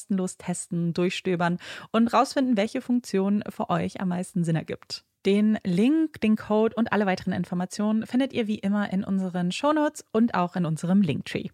[0.00, 1.58] kostenlos testen, durchstöbern
[1.92, 5.04] und rausfinden, welche Funktion für euch am meisten Sinn ergibt.
[5.26, 10.04] Den Link, den Code und alle weiteren Informationen findet ihr wie immer in unseren Shownotes
[10.12, 11.48] und auch in unserem Linktree.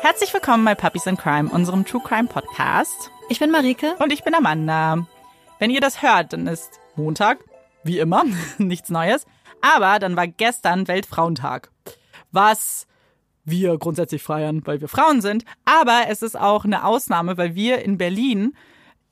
[0.00, 3.12] Herzlich willkommen bei Puppies in Crime, unserem True Crime Podcast.
[3.28, 3.94] Ich bin Marike.
[4.00, 5.06] Und ich bin Amanda.
[5.60, 7.38] Wenn ihr das hört, dann ist Montag,
[7.84, 8.24] wie immer,
[8.58, 9.26] nichts Neues.
[9.62, 11.70] Aber dann war gestern Weltfrauentag,
[12.30, 12.86] was
[13.44, 15.44] wir grundsätzlich feiern, weil wir Frauen sind.
[15.64, 18.54] Aber es ist auch eine Ausnahme, weil wir in Berlin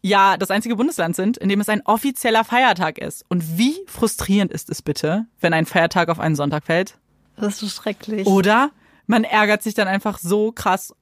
[0.02, 3.24] ja das einzige Bundesland sind, in dem es ein offizieller Feiertag ist.
[3.28, 6.98] Und wie frustrierend ist es bitte, wenn ein Feiertag auf einen Sonntag fällt?
[7.36, 8.26] Das ist so schrecklich.
[8.26, 8.70] Oder
[9.06, 10.94] man ärgert sich dann einfach so krass.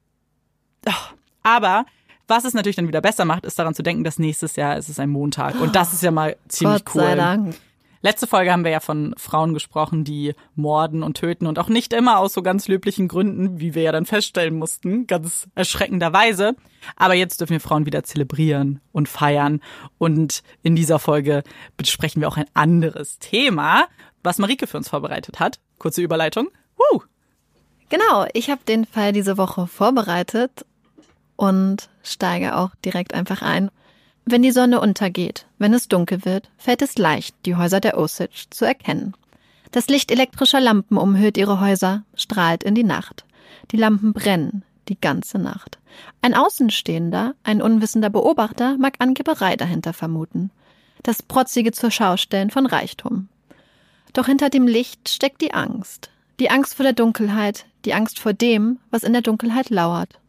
[1.43, 1.85] Aber
[2.27, 4.89] was es natürlich dann wieder besser macht, ist daran zu denken, dass nächstes Jahr ist
[4.89, 5.59] es ein Montag.
[5.59, 7.01] Und das ist ja mal ziemlich Gott cool.
[7.01, 7.55] sei Dank.
[8.01, 11.91] Letzte Folge haben wir ja von Frauen gesprochen, die morden und töten und auch nicht
[11.91, 16.55] immer aus so ganz löblichen Gründen, wie wir ja dann feststellen mussten, ganz erschreckenderweise.
[16.95, 19.59] Aber jetzt dürfen wir Frauen wieder zelebrieren und feiern.
[19.97, 21.43] Und in dieser Folge
[21.75, 23.87] besprechen wir auch ein anderes Thema,
[24.23, 25.59] was Marike für uns vorbereitet hat.
[25.77, 26.47] Kurze Überleitung.
[26.77, 27.01] Woo!
[27.89, 30.65] Genau, ich habe den Fall diese Woche vorbereitet
[31.35, 33.71] und steige auch direkt einfach ein.
[34.31, 38.45] Wenn die Sonne untergeht, wenn es dunkel wird, fällt es leicht, die Häuser der Osage
[38.51, 39.15] zu erkennen.
[39.71, 43.25] Das Licht elektrischer Lampen umhüllt ihre Häuser, strahlt in die Nacht.
[43.71, 45.79] Die Lampen brennen die ganze Nacht.
[46.21, 50.51] Ein Außenstehender, ein unwissender Beobachter mag Angeberei dahinter vermuten.
[51.01, 53.29] das protzige Zurschaustellen von Reichtum.
[54.13, 56.11] Doch hinter dem Licht steckt die Angst.
[56.39, 60.19] Die Angst vor der Dunkelheit, die Angst vor dem, was in der Dunkelheit lauert.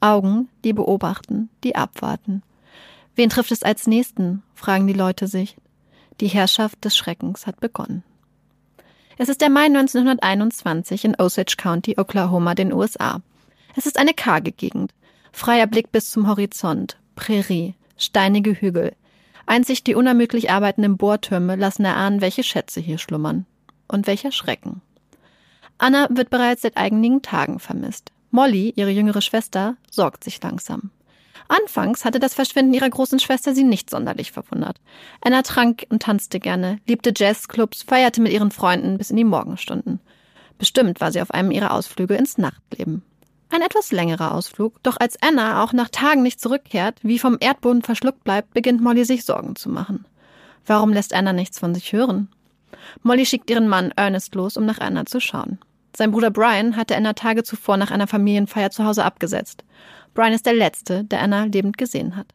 [0.00, 2.42] Augen, die beobachten, die abwarten.
[3.16, 4.42] Wen trifft es als Nächsten?
[4.54, 5.56] fragen die Leute sich.
[6.20, 8.02] Die Herrschaft des Schreckens hat begonnen.
[9.16, 13.20] Es ist der Mai 1921 in Osage County, Oklahoma, den USA.
[13.76, 14.92] Es ist eine karge Gegend.
[15.32, 18.92] Freier Blick bis zum Horizont, Prärie, steinige Hügel.
[19.46, 23.46] Einzig die unermüdlich arbeitenden Bohrtürme lassen erahnen, welche Schätze hier schlummern.
[23.86, 24.80] Und welcher Schrecken.
[25.78, 28.10] Anna wird bereits seit einigen Tagen vermisst.
[28.30, 30.90] Molly, ihre jüngere Schwester, sorgt sich langsam.
[31.48, 34.80] Anfangs hatte das Verschwinden ihrer großen Schwester sie nicht sonderlich verwundert.
[35.20, 40.00] Anna trank und tanzte gerne, liebte Jazzclubs, feierte mit ihren Freunden bis in die Morgenstunden.
[40.58, 43.02] Bestimmt war sie auf einem ihrer Ausflüge ins Nachtleben.
[43.50, 47.82] Ein etwas längerer Ausflug, doch als Anna auch nach Tagen nicht zurückkehrt, wie vom Erdboden
[47.82, 50.06] verschluckt bleibt, beginnt Molly sich Sorgen zu machen.
[50.66, 52.28] Warum lässt Anna nichts von sich hören?
[53.02, 55.58] Molly schickt ihren Mann Ernest los, um nach Anna zu schauen.
[55.96, 59.64] Sein Bruder Brian hatte Anna Tage zuvor nach einer Familienfeier zu Hause abgesetzt.
[60.14, 62.28] Brian ist der Letzte, der Anna lebend gesehen hat.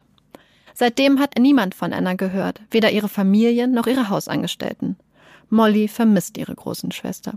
[0.74, 4.96] Seitdem hat niemand von Anna gehört, weder ihre Familie noch ihre Hausangestellten.
[5.48, 7.34] Molly vermisst ihre großen Schwester.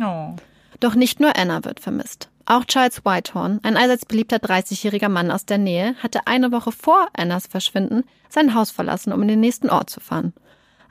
[0.00, 0.34] Oh.
[0.80, 2.28] Doch nicht nur Anna wird vermisst.
[2.46, 7.08] Auch Charles Whitehorn, ein allseits beliebter 30-jähriger Mann aus der Nähe, hatte eine Woche vor
[7.12, 10.32] Annas Verschwinden sein Haus verlassen, um in den nächsten Ort zu fahren.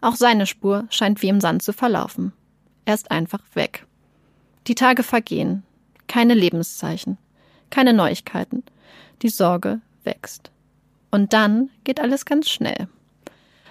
[0.01, 2.31] Auch seine Spur scheint wie im Sand zu verlaufen.
[2.85, 3.85] Er ist einfach weg.
[4.67, 5.63] Die Tage vergehen.
[6.07, 7.17] Keine Lebenszeichen
[7.69, 8.63] keine Neuigkeiten.
[9.21, 10.51] Die Sorge wächst.
[11.11, 12.87] Und dann geht alles ganz schnell.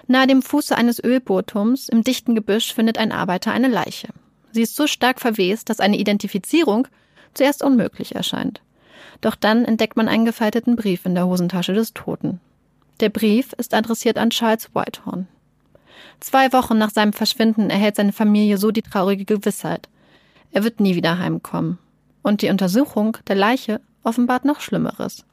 [0.07, 4.09] Nahe dem Fuße eines Ölbohrturms im dichten Gebüsch findet ein Arbeiter eine Leiche.
[4.51, 6.87] Sie ist so stark verwest, dass eine Identifizierung
[7.33, 8.61] zuerst unmöglich erscheint.
[9.21, 12.39] Doch dann entdeckt man einen gefalteten Brief in der Hosentasche des Toten.
[12.99, 15.27] Der Brief ist adressiert an Charles Whitehorn.
[16.19, 19.87] Zwei Wochen nach seinem Verschwinden erhält seine Familie so die traurige Gewissheit.
[20.51, 21.77] Er wird nie wieder heimkommen.
[22.23, 25.25] Und die Untersuchung der Leiche offenbart noch Schlimmeres.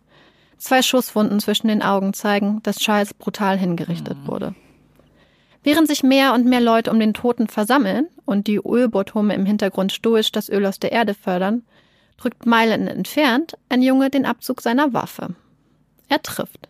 [0.58, 4.54] Zwei Schusswunden zwischen den Augen zeigen, dass Charles brutal hingerichtet wurde.
[5.62, 9.92] Während sich mehr und mehr Leute um den Toten versammeln und die Ölbotome im Hintergrund
[9.92, 11.62] stoisch das Öl aus der Erde fördern,
[12.16, 15.34] drückt Meilen entfernt ein Junge den Abzug seiner Waffe.
[16.08, 16.68] Er trifft.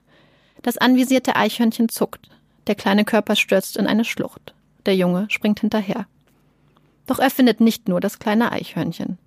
[0.62, 2.28] Das anvisierte Eichhörnchen zuckt.
[2.66, 4.54] Der kleine Körper stürzt in eine Schlucht.
[4.86, 6.06] Der Junge springt hinterher.
[7.06, 9.18] Doch er findet nicht nur das kleine Eichhörnchen.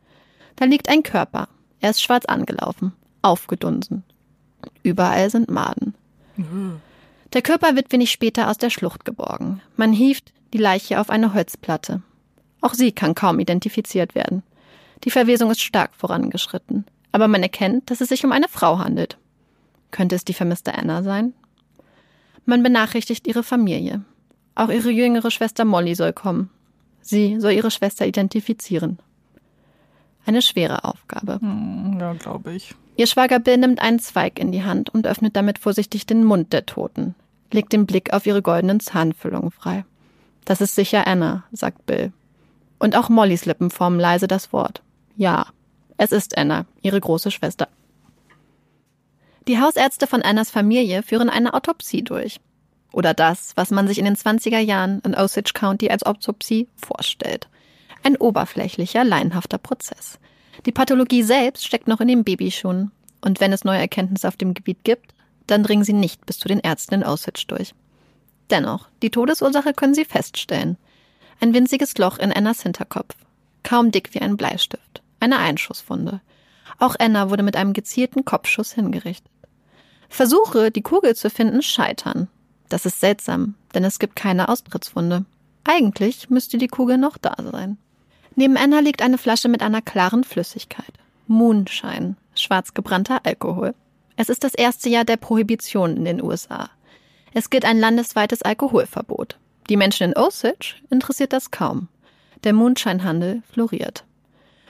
[0.56, 1.48] Da liegt ein Körper,
[1.82, 4.04] er ist schwarz angelaufen, aufgedunsen.
[4.84, 5.96] Überall sind Maden.
[7.34, 9.62] Der Körper wird wenig später aus der Schlucht geborgen.
[9.76, 12.02] Man hieft die Leiche auf eine Holzplatte.
[12.62, 14.44] Auch sie kann kaum identifiziert werden.
[15.04, 16.86] Die Verwesung ist stark vorangeschritten.
[17.12, 19.18] Aber man erkennt, dass es sich um eine Frau handelt.
[19.92, 21.34] Könnte es die vermisste Anna sein?
[22.46, 24.02] Man benachrichtigt ihre Familie.
[24.56, 26.50] Auch ihre jüngere Schwester Molly soll kommen.
[27.02, 29.00] Sie soll ihre Schwester identifizieren.
[30.26, 31.40] Eine schwere Aufgabe.
[31.42, 32.76] Hm, ja, glaube ich.
[32.96, 36.52] Ihr Schwager Bill nimmt einen Zweig in die Hand und öffnet damit vorsichtig den Mund
[36.52, 37.16] der Toten,
[37.52, 39.86] legt den Blick auf ihre goldenen Zahnfüllungen frei.
[40.46, 42.12] Das ist sicher Anna, sagt Bill.
[42.78, 44.82] Und auch Mollys Lippen formen leise das Wort.
[45.16, 45.48] Ja,
[45.98, 47.68] es ist Anna, ihre große Schwester.
[49.48, 52.40] Die Hausärzte von Annas Familie führen eine Autopsie durch.
[52.92, 57.50] Oder das, was man sich in den 20er Jahren in Osage County als Autopsie vorstellt.
[58.04, 60.20] Ein oberflächlicher, laienhafter Prozess.
[60.66, 62.92] Die Pathologie selbst steckt noch in den Babyschuhen.
[63.22, 65.14] Und wenn es neue Erkenntnisse auf dem Gebiet gibt,
[65.48, 67.74] dann dringen sie nicht bis zu den Ärzten in Auschwitz durch.
[68.50, 70.78] Dennoch, die Todesursache können sie feststellen.
[71.40, 73.16] Ein winziges Loch in Annas Hinterkopf.
[73.64, 75.02] Kaum dick wie ein Bleistift.
[75.20, 76.22] Eine Einschusswunde.
[76.78, 79.32] Auch Anna wurde mit einem gezielten Kopfschuss hingerichtet.
[80.08, 82.28] Versuche, die Kugel zu finden, scheitern.
[82.70, 85.26] Das ist seltsam, denn es gibt keine Austrittswunde.
[85.64, 87.78] Eigentlich müsste die Kugel noch da sein.
[88.40, 90.94] Neben Anna liegt eine Flasche mit einer klaren Flüssigkeit.
[91.28, 93.76] Moonshine, schwarz gebrannter Alkohol.
[94.16, 96.70] Es ist das erste Jahr der Prohibition in den USA.
[97.34, 99.38] Es gilt ein landesweites Alkoholverbot.
[99.70, 101.90] Die Menschen in Osage interessiert das kaum.
[102.46, 104.06] Der Moonshine-Handel floriert.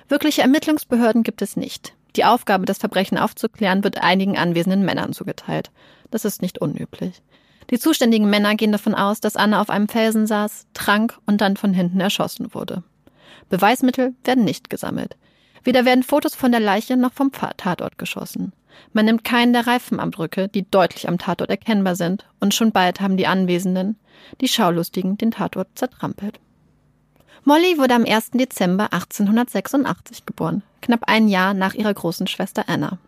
[0.08, 1.94] Wirkliche Ermittlungsbehörden gibt es nicht.
[2.16, 5.70] Die Aufgabe, das Verbrechen aufzuklären, wird einigen anwesenden Männern zugeteilt.
[6.10, 7.22] Das ist nicht unüblich.
[7.70, 11.56] Die zuständigen Männer gehen davon aus, dass Anna auf einem Felsen saß, trank und dann
[11.56, 12.82] von hinten erschossen wurde.
[13.50, 15.16] Beweismittel werden nicht gesammelt.
[15.64, 18.54] Weder werden Fotos von der Leiche noch vom Tatort geschossen.
[18.94, 23.18] Man nimmt keinen der Reifenabdrücke, die deutlich am Tatort erkennbar sind, und schon bald haben
[23.18, 23.98] die Anwesenden,
[24.42, 26.40] die Schaulustigen, den Tatort zertrampelt.
[27.44, 28.32] Molly wurde am 1.
[28.32, 33.00] Dezember 1886 geboren, knapp ein Jahr nach ihrer großen Schwester Anna.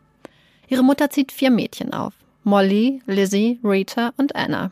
[0.68, 2.14] Ihre Mutter zieht vier Mädchen auf.
[2.44, 4.72] Molly, Lizzie, Rita und Anna.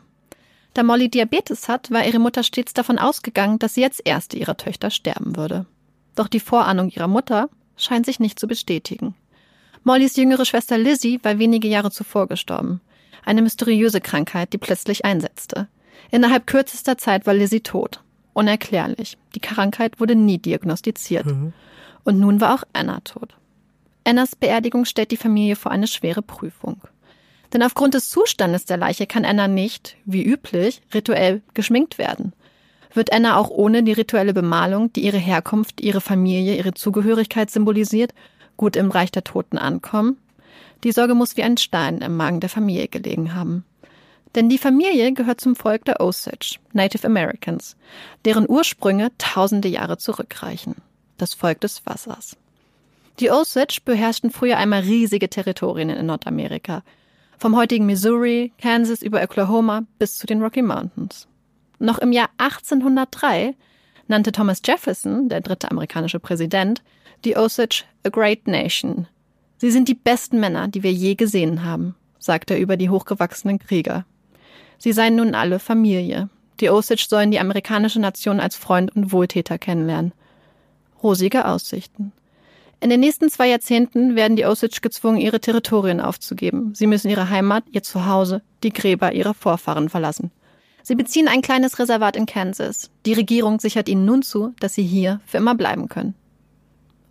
[0.74, 4.56] Da Molly Diabetes hat, war ihre Mutter stets davon ausgegangen, dass sie als erste ihrer
[4.56, 5.66] Töchter sterben würde.
[6.14, 9.14] Doch die Vorahnung ihrer Mutter scheint sich nicht zu bestätigen.
[9.82, 12.80] Mollys jüngere Schwester Lizzie war wenige Jahre zuvor gestorben.
[13.24, 15.68] Eine mysteriöse Krankheit, die plötzlich einsetzte.
[16.10, 18.02] Innerhalb kürzester Zeit war Lizzie tot.
[18.32, 19.18] Unerklärlich.
[19.34, 21.26] Die Krankheit wurde nie diagnostiziert.
[21.26, 21.52] Mhm.
[22.04, 23.36] Und nun war auch Anna tot.
[24.04, 26.80] Annas Beerdigung stellt die Familie vor eine schwere Prüfung.
[27.52, 32.32] Denn aufgrund des Zustandes der Leiche kann Anna nicht, wie üblich, rituell geschminkt werden.
[32.92, 38.14] Wird Anna auch ohne die rituelle Bemalung, die ihre Herkunft, ihre Familie, ihre Zugehörigkeit symbolisiert,
[38.56, 40.18] gut im Reich der Toten ankommen?
[40.84, 43.64] Die Sorge muss wie ein Stein im Magen der Familie gelegen haben.
[44.34, 47.76] Denn die Familie gehört zum Volk der Osage, Native Americans,
[48.24, 50.76] deren Ursprünge tausende Jahre zurückreichen.
[51.18, 52.36] Das Volk des Wassers.
[53.18, 56.82] Die Osage beherrschten früher einmal riesige Territorien in Nordamerika,
[57.40, 61.26] vom heutigen Missouri, Kansas über Oklahoma bis zu den Rocky Mountains.
[61.78, 63.54] Noch im Jahr 1803
[64.08, 66.82] nannte Thomas Jefferson, der dritte amerikanische Präsident,
[67.24, 69.06] die Osage a Great Nation.
[69.56, 73.58] Sie sind die besten Männer, die wir je gesehen haben, sagte er über die hochgewachsenen
[73.58, 74.04] Krieger.
[74.76, 76.28] Sie seien nun alle Familie.
[76.60, 80.12] Die Osage sollen die amerikanische Nation als Freund und Wohltäter kennenlernen.
[81.02, 82.12] Rosige Aussichten.
[82.82, 86.74] In den nächsten zwei Jahrzehnten werden die Osage gezwungen, ihre Territorien aufzugeben.
[86.74, 90.30] Sie müssen ihre Heimat, ihr Zuhause, die Gräber ihrer Vorfahren verlassen.
[90.82, 92.90] Sie beziehen ein kleines Reservat in Kansas.
[93.04, 96.14] Die Regierung sichert ihnen nun zu, dass sie hier für immer bleiben können.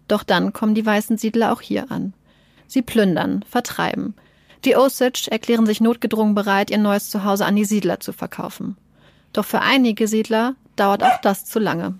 [0.08, 2.14] Doch dann kommen die weißen Siedler auch hier an.
[2.66, 4.16] Sie plündern, vertreiben.
[4.66, 8.76] Die Osage erklären sich notgedrungen bereit, ihr neues Zuhause an die Siedler zu verkaufen.
[9.34, 12.00] Doch für einige Siedler dauert auch das zu lange.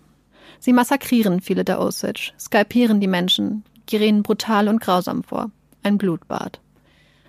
[0.60, 5.52] Sie massakrieren viele der Osage, skalpieren die Menschen, gehen brutal und grausam vor.
[5.84, 6.60] Ein Blutbad.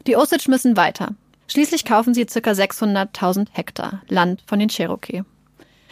[0.07, 1.15] Die Osage müssen weiter.
[1.47, 2.51] Schließlich kaufen sie ca.
[2.51, 5.23] 600.000 Hektar Land von den Cherokee.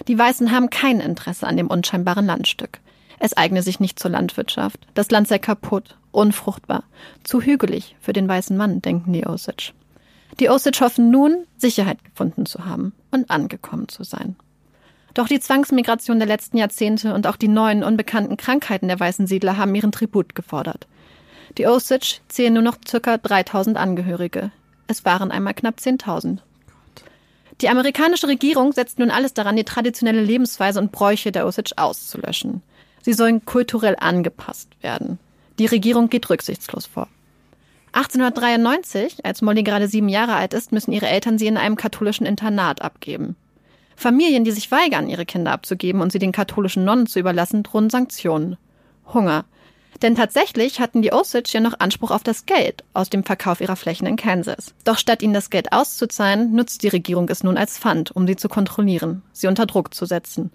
[0.06, 2.80] Die Weißen haben kein Interesse an dem unscheinbaren Landstück.
[3.18, 4.86] Es eigne sich nicht zur Landwirtschaft.
[4.94, 6.84] Das Land sei kaputt, unfruchtbar,
[7.24, 9.72] zu hügelig für den weißen Mann, denken die Osage.
[10.38, 14.36] Die Osage hoffen nun, Sicherheit gefunden zu haben und angekommen zu sein.
[15.14, 19.56] Doch die Zwangsmigration der letzten Jahrzehnte und auch die neuen unbekannten Krankheiten der weißen Siedler
[19.56, 20.86] haben ihren Tribut gefordert.
[21.56, 23.16] Die Osage zählen nur noch ca.
[23.16, 24.50] 3000 Angehörige.
[24.86, 26.38] Es waren einmal knapp 10.000.
[27.60, 32.62] Die amerikanische Regierung setzt nun alles daran, die traditionelle Lebensweise und Bräuche der Osage auszulöschen.
[33.02, 35.18] Sie sollen kulturell angepasst werden.
[35.58, 37.08] Die Regierung geht rücksichtslos vor.
[37.92, 42.26] 1893, als Molly gerade sieben Jahre alt ist, müssen ihre Eltern sie in einem katholischen
[42.26, 43.34] Internat abgeben.
[43.98, 47.90] Familien, die sich weigern, ihre Kinder abzugeben und sie den katholischen Nonnen zu überlassen, drohen
[47.90, 48.56] Sanktionen.
[49.12, 49.44] Hunger.
[50.02, 53.74] Denn tatsächlich hatten die Osage ja noch Anspruch auf das Geld aus dem Verkauf ihrer
[53.74, 54.72] Flächen in Kansas.
[54.84, 58.36] Doch statt ihnen das Geld auszuzahlen, nutzt die Regierung es nun als Pfand, um sie
[58.36, 60.52] zu kontrollieren, sie unter Druck zu setzen.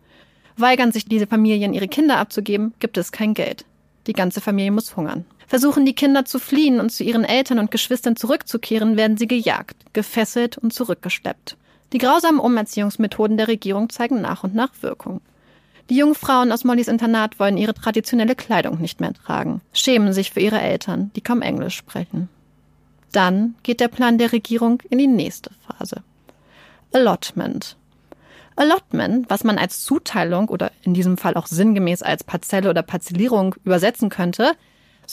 [0.56, 3.66] Weigern sich diese Familien, ihre Kinder abzugeben, gibt es kein Geld.
[4.08, 5.26] Die ganze Familie muss hungern.
[5.48, 9.76] Versuchen die Kinder zu fliehen und zu ihren Eltern und Geschwistern zurückzukehren, werden sie gejagt,
[9.92, 11.58] gefesselt und zurückgeschleppt.
[11.94, 15.22] Die grausamen Umerziehungsmethoden der Regierung zeigen nach und nach Wirkung.
[15.90, 20.32] Die jungen Frauen aus Mollys Internat wollen ihre traditionelle Kleidung nicht mehr tragen, schämen sich
[20.32, 22.30] für ihre Eltern, die kaum Englisch sprechen.
[23.12, 26.02] Dann geht der Plan der Regierung in die nächste Phase.
[26.94, 27.78] Allotment.
[28.56, 33.56] Allotment, was man als Zuteilung oder in diesem Fall auch sinngemäß als Parzelle oder Parzellierung
[33.64, 34.54] übersetzen könnte,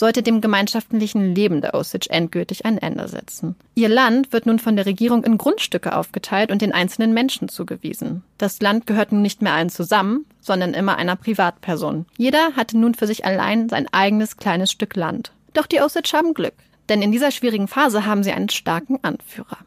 [0.00, 3.54] sollte dem gemeinschaftlichen Leben der Osage endgültig ein Ende setzen.
[3.74, 8.24] Ihr Land wird nun von der Regierung in Grundstücke aufgeteilt und den einzelnen Menschen zugewiesen.
[8.38, 12.06] Das Land gehört nun nicht mehr allen zusammen, sondern immer einer Privatperson.
[12.16, 15.32] Jeder hatte nun für sich allein sein eigenes kleines Stück Land.
[15.52, 16.54] Doch die Osage haben Glück,
[16.88, 19.58] denn in dieser schwierigen Phase haben sie einen starken Anführer.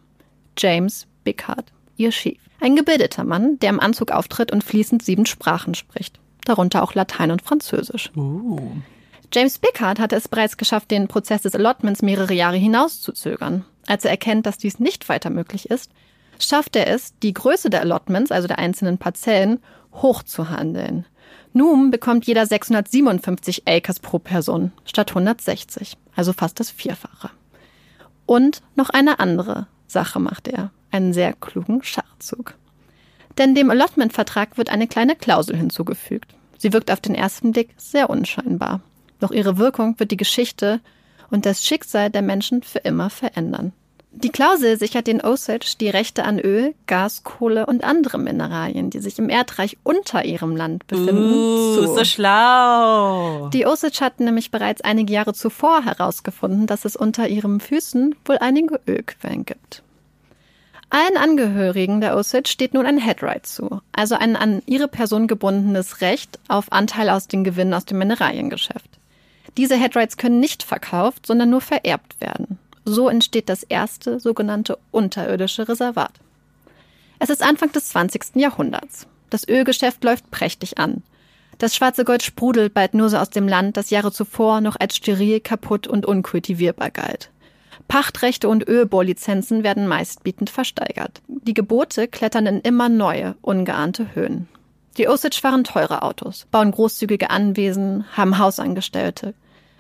[0.58, 2.40] James Bickhardt, ihr Chief.
[2.60, 6.20] Ein gebildeter Mann, der im Anzug auftritt und fließend sieben Sprachen spricht.
[6.44, 8.10] Darunter auch Latein und Französisch.
[8.16, 8.72] Uh.
[9.34, 13.66] James Bickard hatte es bereits geschafft, den Prozess des Allotments mehrere Jahre hinauszuzögern.
[13.88, 15.90] Als er erkennt, dass dies nicht weiter möglich ist,
[16.38, 19.60] schafft er es, die Größe der Allotments, also der einzelnen Parzellen,
[19.92, 21.06] hochzuhandeln.
[21.52, 27.32] Nun bekommt jeder 657 Acres pro Person statt 160, also fast das Vierfache.
[28.28, 32.54] Und noch eine andere Sache macht er, einen sehr klugen Schachzug.
[33.40, 36.36] Denn dem Allotment-Vertrag wird eine kleine Klausel hinzugefügt.
[36.60, 38.82] Sie wirkt auf den ersten Blick sehr unscheinbar.
[39.24, 40.82] Doch ihre Wirkung wird die Geschichte
[41.32, 43.72] und das Schicksal der Menschen für immer verändern.
[44.12, 49.00] Die Klausel sichert den Osage die Rechte an Öl, Gas, Kohle und andere Mineralien, die
[49.00, 51.34] sich im Erdreich unter ihrem Land befinden.
[51.34, 51.96] Uh, zu.
[51.96, 53.48] so schlau.
[53.54, 58.40] Die Osage hatten nämlich bereits einige Jahre zuvor herausgefunden, dass es unter ihren Füßen wohl
[58.40, 59.84] einige Ölquellen gibt.
[60.90, 66.02] Allen Angehörigen der Osage steht nun ein Headright zu, also ein an ihre Person gebundenes
[66.02, 68.93] Recht auf Anteil aus den Gewinnen aus dem Mineraliengeschäft.
[69.58, 72.58] Diese Headrights können nicht verkauft, sondern nur vererbt werden.
[72.86, 76.14] So entsteht das erste sogenannte unterirdische Reservat.
[77.20, 78.36] Es ist Anfang des 20.
[78.36, 79.08] Jahrhunderts.
[79.30, 81.04] Das Ölgeschäft läuft prächtig an.
[81.60, 84.98] Das schwarze Gold sprudelt bald nur so aus dem Land, das Jahre zuvor noch als
[84.98, 87.30] steril, kaputt und unkultivierbar galt.
[87.88, 91.22] Pachtrechte und Ölbohrlizenzen werden meistbietend versteigert.
[91.28, 94.48] Die Gebote klettern in immer neue, ungeahnte Höhen.
[94.98, 99.34] Die Osage fahren teure Autos, bauen großzügige Anwesen, haben Hausangestellte.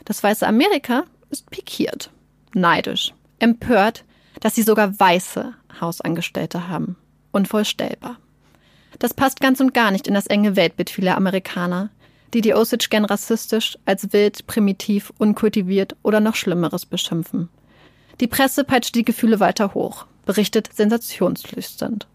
[0.05, 2.10] Das weiße Amerika ist pikiert,
[2.53, 4.03] neidisch, empört,
[4.41, 6.98] dass sie sogar weiße Hausangestellte haben.
[7.31, 8.17] Unvorstellbar.
[9.00, 11.89] Das passt ganz und gar nicht in das enge Weltbild vieler Amerikaner,
[12.33, 17.50] die die Osage gern rassistisch als wild, primitiv, unkultiviert oder noch Schlimmeres beschimpfen.
[18.19, 22.07] Die Presse peitscht die Gefühle weiter hoch, berichtet sensationslüsternd,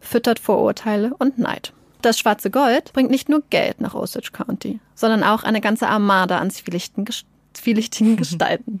[0.00, 1.72] füttert Vorurteile und Neid.
[2.02, 6.38] Das schwarze Gold bringt nicht nur Geld nach Osage County, sondern auch eine ganze Armada
[6.38, 6.50] an
[7.54, 8.80] zwielichtigen Gestalten.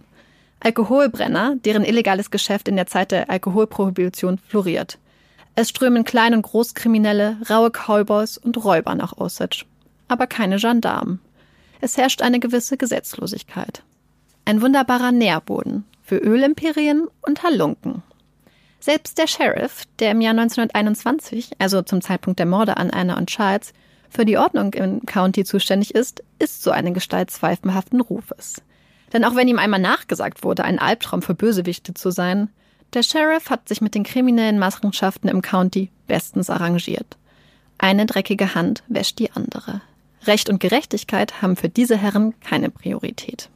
[0.60, 4.98] Alkoholbrenner, deren illegales Geschäft in der Zeit der Alkoholprohibition floriert.
[5.56, 9.64] Es strömen Klein- und Großkriminelle, raue Cowboys und Räuber nach Osage.
[10.08, 11.20] Aber keine Gendarmen.
[11.80, 13.82] Es herrscht eine gewisse Gesetzlosigkeit.
[14.46, 18.02] Ein wunderbarer Nährboden für Ölimperien und Halunken.
[18.80, 23.30] Selbst der Sheriff, der im Jahr 1921, also zum Zeitpunkt der Morde an Anna und
[23.30, 23.72] Charles,
[24.14, 28.62] für die Ordnung im County zuständig ist, ist so eine Gestalt zweifelhaften Rufes.
[29.12, 32.48] Denn auch wenn ihm einmal nachgesagt wurde, ein Albtraum für Bösewichte zu sein,
[32.94, 37.16] der Sheriff hat sich mit den kriminellen Machenschaften im County bestens arrangiert.
[37.76, 39.80] Eine dreckige Hand wäscht die andere.
[40.26, 43.50] Recht und Gerechtigkeit haben für diese Herren keine Priorität.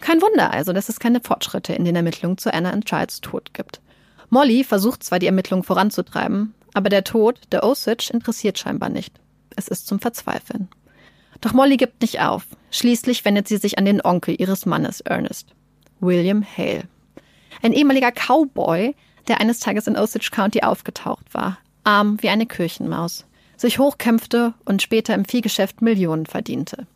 [0.00, 3.54] Kein Wunder also, dass es keine Fortschritte in den Ermittlungen zu Anna und Charles Tod
[3.54, 3.80] gibt.
[4.30, 9.18] Molly versucht zwar die Ermittlungen voranzutreiben, aber der Tod der Osage interessiert scheinbar nicht.
[9.56, 10.68] Es ist zum Verzweifeln.
[11.40, 12.46] Doch Molly gibt nicht auf.
[12.70, 15.48] Schließlich wendet sie sich an den Onkel ihres Mannes Ernest,
[16.00, 16.84] William Hale.
[17.62, 18.94] Ein ehemaliger Cowboy,
[19.28, 23.26] der eines Tages in Osage County aufgetaucht war, arm wie eine Kirchenmaus,
[23.56, 26.86] sich hochkämpfte und später im Viehgeschäft Millionen verdiente.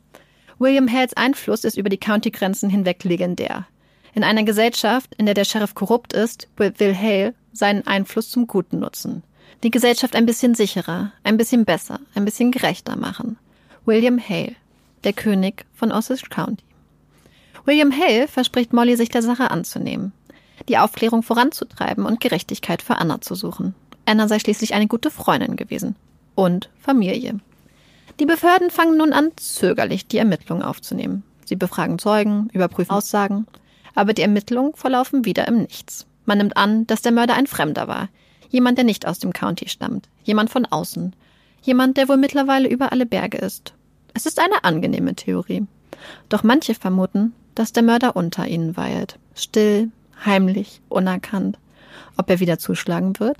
[0.59, 3.67] William Hales Einfluss ist über die County-Grenzen hinweg legendär.
[4.15, 8.81] In einer Gesellschaft, in der der Sheriff korrupt ist, will Hale seinen Einfluss zum Guten
[8.81, 9.23] nutzen.
[9.65, 13.39] Die Gesellschaft ein bisschen sicherer, ein bisschen besser, ein bisschen gerechter machen.
[13.85, 14.55] William Hale,
[15.03, 16.63] der König von Osage County.
[17.65, 20.13] William Hale verspricht Molly, sich der Sache anzunehmen,
[20.69, 23.75] die Aufklärung voranzutreiben und Gerechtigkeit für Anna zu suchen.
[24.07, 25.97] Anna sei schließlich eine gute Freundin gewesen.
[26.37, 27.41] Und Familie.
[28.21, 31.25] Die Behörden fangen nun an, zögerlich die Ermittlungen aufzunehmen.
[31.45, 33.47] Sie befragen Zeugen, überprüfen Aussagen,
[33.97, 36.07] aber die Ermittlungen verlaufen wieder im Nichts.
[36.27, 38.09] Man nimmt an, dass der Mörder ein Fremder war,
[38.51, 41.15] jemand, der nicht aus dem County stammt, jemand von außen,
[41.63, 43.75] jemand, der wohl mittlerweile über alle Berge ist.
[44.15, 45.67] Es ist eine angenehme Theorie.
[46.29, 49.91] Doch manche vermuten, dass der Mörder unter ihnen weilt, still,
[50.25, 51.59] heimlich, unerkannt.
[52.17, 53.39] Ob er wieder zuschlagen wird?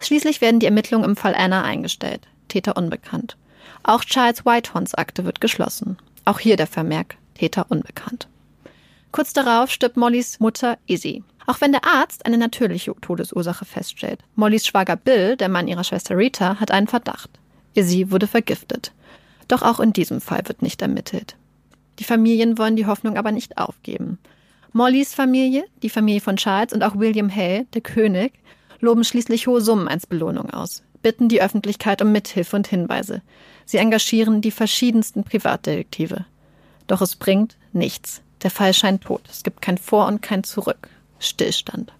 [0.00, 3.36] Schließlich werden die Ermittlungen im Fall Anna eingestellt, Täter unbekannt.
[3.82, 5.96] Auch Charles Whitehorns Akte wird geschlossen.
[6.24, 8.28] Auch hier der Vermerk Täter unbekannt.
[9.12, 11.22] Kurz darauf stirbt Mollys Mutter Izzy.
[11.46, 14.20] Auch wenn der Arzt eine natürliche Todesursache feststellt.
[14.34, 17.30] Mollys Schwager Bill, der Mann ihrer Schwester Rita, hat einen Verdacht.
[17.74, 18.92] Izzy wurde vergiftet.
[19.48, 21.36] Doch auch in diesem Fall wird nicht ermittelt.
[21.98, 24.18] Die Familien wollen die Hoffnung aber nicht aufgeben.
[24.72, 28.32] Mollys Familie, die Familie von Charles und auch William Hay, der König,
[28.80, 33.22] loben schließlich hohe Summen als Belohnung aus, bitten die Öffentlichkeit um Mithilfe und Hinweise.
[33.64, 36.26] Sie engagieren die verschiedensten Privatdetektive.
[36.86, 38.20] Doch es bringt nichts.
[38.42, 39.22] Der Fall scheint tot.
[39.30, 40.88] Es gibt kein Vor und kein Zurück.
[41.26, 41.92] Stillstand.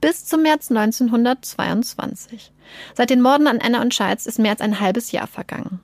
[0.00, 2.52] Bis zum März 1922.
[2.94, 5.80] Seit den Morden an Anna und Charles ist mehr als ein halbes Jahr vergangen.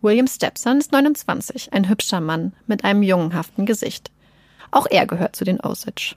[0.00, 4.10] William Stepson ist 29, ein hübscher Mann mit einem jungenhaften Gesicht.
[4.70, 6.16] Auch er gehört zu den Osage.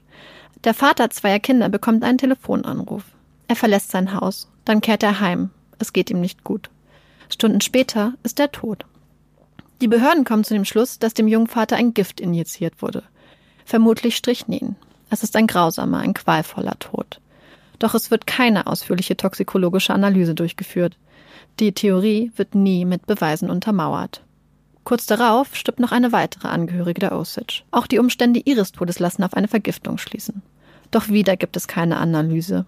[0.64, 3.04] Der Vater zweier Kinder bekommt einen Telefonanruf.
[3.48, 5.50] Er verlässt sein Haus, dann kehrt er heim.
[5.78, 6.70] Es geht ihm nicht gut.
[7.28, 8.86] Stunden später ist er tot.
[9.80, 13.02] Die Behörden kommen zu dem Schluss, dass dem jungen Vater ein Gift injiziert wurde.
[13.64, 14.76] Vermutlich Strichnin.
[15.10, 17.20] Es ist ein grausamer, ein qualvoller Tod.
[17.78, 20.96] Doch es wird keine ausführliche toxikologische Analyse durchgeführt.
[21.60, 24.22] Die Theorie wird nie mit Beweisen untermauert.
[24.84, 27.62] Kurz darauf stirbt noch eine weitere Angehörige der Osage.
[27.70, 30.42] Auch die Umstände ihres Todes lassen auf eine Vergiftung schließen.
[30.90, 32.66] Doch wieder gibt es keine Analyse.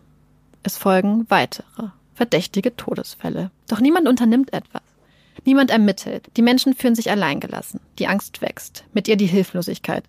[0.63, 3.53] Es folgen weitere verdächtige Todesfälle.
[3.69, 4.83] Doch niemand unternimmt etwas.
[5.45, 6.27] Niemand ermittelt.
[6.37, 7.79] Die Menschen fühlen sich alleingelassen.
[8.01, 8.85] Die Angst wächst.
[8.93, 10.03] Mit ihr die Hilflosigkeit.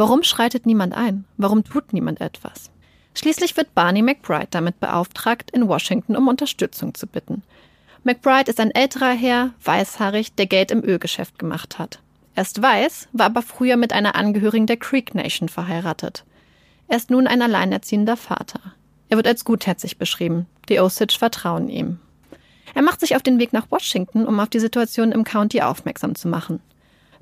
[0.00, 1.26] Warum schreitet niemand ein?
[1.36, 2.70] Warum tut niemand etwas?
[3.12, 7.42] Schließlich wird Barney McBride damit beauftragt, in Washington um Unterstützung zu bitten.
[8.02, 11.98] McBride ist ein älterer Herr, weißhaarig, der Geld im Ölgeschäft gemacht hat.
[12.34, 16.24] Er ist weiß, war aber früher mit einer Angehörigen der Creek Nation verheiratet.
[16.88, 18.60] Er ist nun ein alleinerziehender Vater.
[19.10, 20.46] Er wird als gutherzig beschrieben.
[20.70, 21.98] Die Osage vertrauen ihm.
[22.74, 26.14] Er macht sich auf den Weg nach Washington, um auf die Situation im County aufmerksam
[26.14, 26.60] zu machen.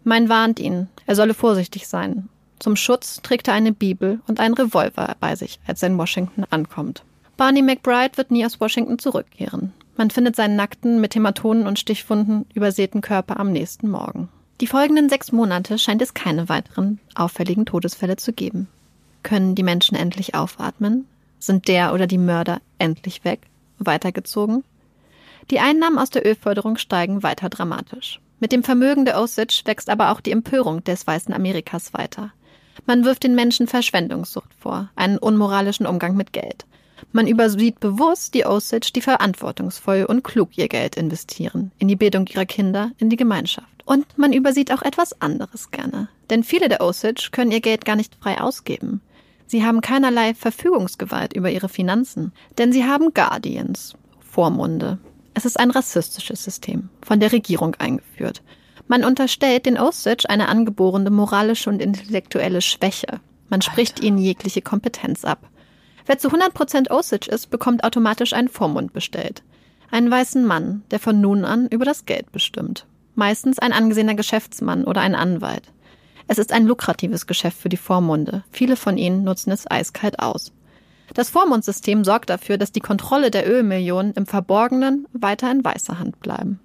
[0.04, 2.28] Mein warnt ihn, er solle vorsichtig sein.
[2.58, 6.44] Zum Schutz trägt er eine Bibel und einen Revolver bei sich, als er in Washington
[6.50, 7.02] ankommt.
[7.36, 9.72] Barney McBride wird nie aus Washington zurückkehren.
[9.96, 14.28] Man findet seinen nackten, mit Hämatonen und Stichwunden übersäten Körper am nächsten Morgen.
[14.60, 18.66] Die folgenden sechs Monate scheint es keine weiteren auffälligen Todesfälle zu geben.
[19.22, 21.06] Können die Menschen endlich aufatmen?
[21.38, 23.40] Sind der oder die Mörder endlich weg?
[23.78, 24.64] Weitergezogen?
[25.50, 28.20] Die Einnahmen aus der Ölförderung steigen weiter dramatisch.
[28.40, 32.32] Mit dem Vermögen der Osage wächst aber auch die Empörung des weißen Amerikas weiter.
[32.88, 36.64] Man wirft den Menschen Verschwendungssucht vor, einen unmoralischen Umgang mit Geld.
[37.12, 42.26] Man übersieht bewusst die Osage, die verantwortungsvoll und klug ihr Geld investieren, in die Bildung
[42.28, 43.68] ihrer Kinder, in die Gemeinschaft.
[43.84, 46.08] Und man übersieht auch etwas anderes gerne.
[46.30, 49.02] Denn viele der Osage können ihr Geld gar nicht frei ausgeben.
[49.46, 54.96] Sie haben keinerlei Verfügungsgewalt über ihre Finanzen, denn sie haben Guardians, Vormunde.
[55.34, 58.40] Es ist ein rassistisches System, von der Regierung eingeführt.
[58.88, 63.20] Man unterstellt den Osage eine angeborene moralische und intellektuelle Schwäche.
[63.50, 64.06] Man spricht Alter.
[64.06, 65.46] ihnen jegliche Kompetenz ab.
[66.06, 69.42] Wer zu 100% Osage ist, bekommt automatisch einen Vormund bestellt.
[69.90, 72.86] Einen weißen Mann, der von nun an über das Geld bestimmt.
[73.14, 75.64] Meistens ein angesehener Geschäftsmann oder ein Anwalt.
[76.26, 78.42] Es ist ein lukratives Geschäft für die Vormunde.
[78.50, 80.52] Viele von ihnen nutzen es eiskalt aus.
[81.14, 86.20] Das Vormundsystem sorgt dafür, dass die Kontrolle der Ölmillionen im Verborgenen weiter in weißer Hand
[86.20, 86.60] bleiben.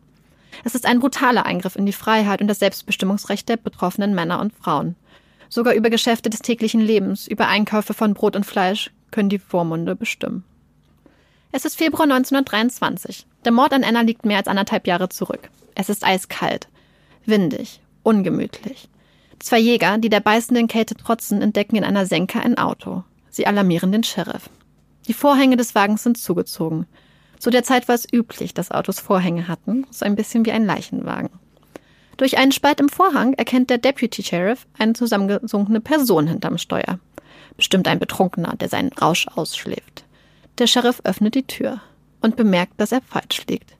[0.64, 4.54] Es ist ein brutaler Eingriff in die Freiheit und das Selbstbestimmungsrecht der betroffenen Männer und
[4.54, 4.96] Frauen.
[5.50, 9.96] Sogar über Geschäfte des täglichen Lebens, über Einkäufe von Brot und Fleisch können die Vormunde
[9.96, 10.44] bestimmen.
[11.52, 13.28] Es ist Februar 1923.
[13.46, 15.52] Der Mord an Anna liegt mehr als anderthalb Jahre zurück.
[15.76, 16.68] Es ist eiskalt,
[17.26, 18.90] windig, ungemütlich.
[19.40, 23.04] Zwei Jäger, die der beißenden Kälte trotzen, entdecken in einer Senke ein Auto.
[23.30, 24.50] Sie alarmieren den Sheriff.
[25.08, 26.88] Die Vorhänge des Wagens sind zugezogen.
[27.44, 30.66] Zu der Zeit war es üblich, dass Autos Vorhänge hatten, so ein bisschen wie ein
[30.66, 31.30] Leichenwagen.
[32.16, 37.00] Durch einen Spalt im Vorhang erkennt der Deputy Sheriff eine zusammengesunkene Person hinterm Steuer.
[37.58, 40.06] Bestimmt ein Betrunkener, der seinen Rausch ausschläft.
[40.58, 41.82] Der Sheriff öffnet die Tür
[42.22, 43.74] und bemerkt, dass er falsch liegt.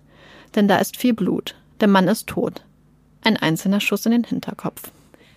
[0.56, 1.56] Denn da ist viel Blut.
[1.80, 2.66] Der Mann ist tot.
[3.24, 4.92] Ein einzelner Schuss in den Hinterkopf.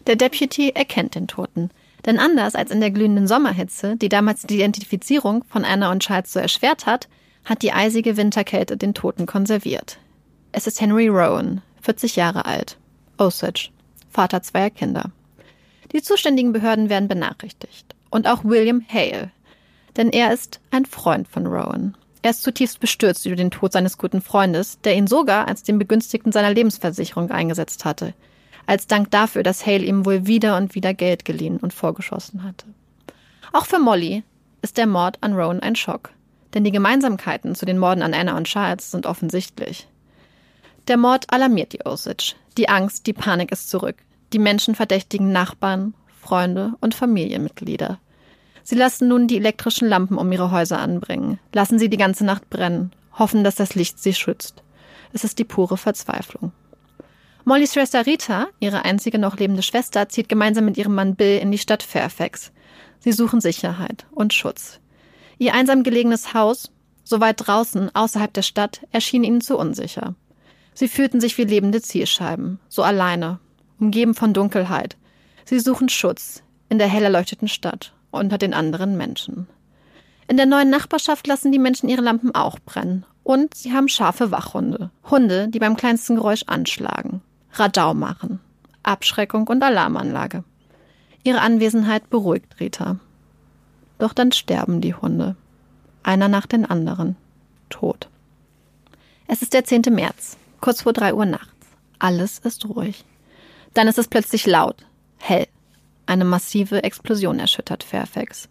[0.09, 1.71] Der Deputy erkennt den Toten.
[2.05, 6.33] Denn anders als in der glühenden Sommerhitze, die damals die Identifizierung von Anna und Charles
[6.33, 7.07] so erschwert hat,
[7.47, 9.99] hat die eisige Winterkälte den Toten konserviert.
[10.53, 12.77] Es ist Henry Rowan, 40 Jahre alt,
[13.17, 13.71] Osage,
[14.11, 15.11] Vater zweier Kinder.
[15.93, 17.95] Die zuständigen Behörden werden benachrichtigt.
[18.11, 19.31] Und auch William Hale.
[19.97, 21.97] Denn er ist ein Freund von Rowan.
[22.21, 25.79] Er ist zutiefst bestürzt über den Tod seines guten Freundes, der ihn sogar als den
[25.79, 28.13] Begünstigten seiner Lebensversicherung eingesetzt hatte–
[28.67, 32.67] als Dank dafür, dass Hale ihm wohl wieder und wieder Geld geliehen und vorgeschossen hatte.
[33.53, 34.25] Auch für Molly
[34.61, 36.11] ist der Mord an Rowan ein Schock,
[36.55, 39.89] denn die Gemeinsamkeiten zu den Morden an Anna und Charles sind offensichtlich.
[40.89, 42.35] Der Mord alarmiert die Osage.
[42.57, 43.97] Die Angst, die Panik ist zurück.
[44.33, 47.99] Die Menschen verdächtigen Nachbarn, Freunde und Familienmitglieder.
[48.63, 52.51] Sie lassen nun die elektrischen Lampen um ihre Häuser anbringen, lassen sie die ganze Nacht
[52.51, 54.63] brennen, hoffen, dass das Licht sie schützt.
[55.13, 56.53] Es ist die pure Verzweiflung.
[57.45, 61.53] Mollys Schwester Rita, ihre einzige noch lebende Schwester, zieht gemeinsam mit ihrem Mann Bill in
[61.53, 62.51] die Stadt Fairfax.
[62.99, 64.81] Sie suchen Sicherheit und Schutz.
[65.38, 66.70] Ihr einsam gelegenes Haus,
[67.05, 70.14] so weit draußen, außerhalb der Stadt, erschien ihnen zu unsicher.
[70.75, 73.38] Sie fühlten sich wie lebende Zielscheiben, so alleine,
[73.79, 74.96] umgeben von Dunkelheit.
[75.44, 79.46] Sie suchen Schutz in der hell erleuchteten Stadt unter den anderen Menschen.
[80.29, 83.05] In der neuen Nachbarschaft lassen die Menschen ihre Lampen auch brennen.
[83.22, 84.90] Und sie haben scharfe Wachhunde.
[85.11, 87.22] Hunde, die beim kleinsten Geräusch anschlagen.
[87.53, 88.40] Radau machen.
[88.83, 90.44] Abschreckung und Alarmanlage.
[91.22, 92.99] Ihre Anwesenheit beruhigt Rita.
[93.99, 95.37] Doch dann sterben die Hunde.
[96.03, 97.17] Einer nach den anderen.
[97.69, 98.09] Tot.
[99.27, 99.83] Es ist der 10.
[99.91, 101.53] März, kurz vor drei Uhr nachts.
[101.99, 103.05] Alles ist ruhig.
[103.75, 104.87] Dann ist es plötzlich laut,
[105.19, 105.49] hell.
[106.07, 108.49] Eine massive Explosion erschüttert Fairfax.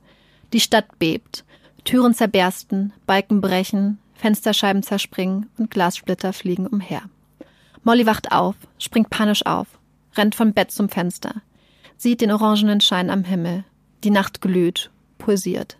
[0.51, 1.45] Die Stadt bebt.
[1.85, 7.03] Türen zerbersten, Balken brechen, Fensterscheiben zerspringen und Glassplitter fliegen umher.
[7.83, 9.67] Molly wacht auf, springt panisch auf,
[10.15, 11.41] rennt vom Bett zum Fenster,
[11.95, 13.63] sieht den orangenen Schein am Himmel.
[14.03, 15.77] Die Nacht glüht, pulsiert.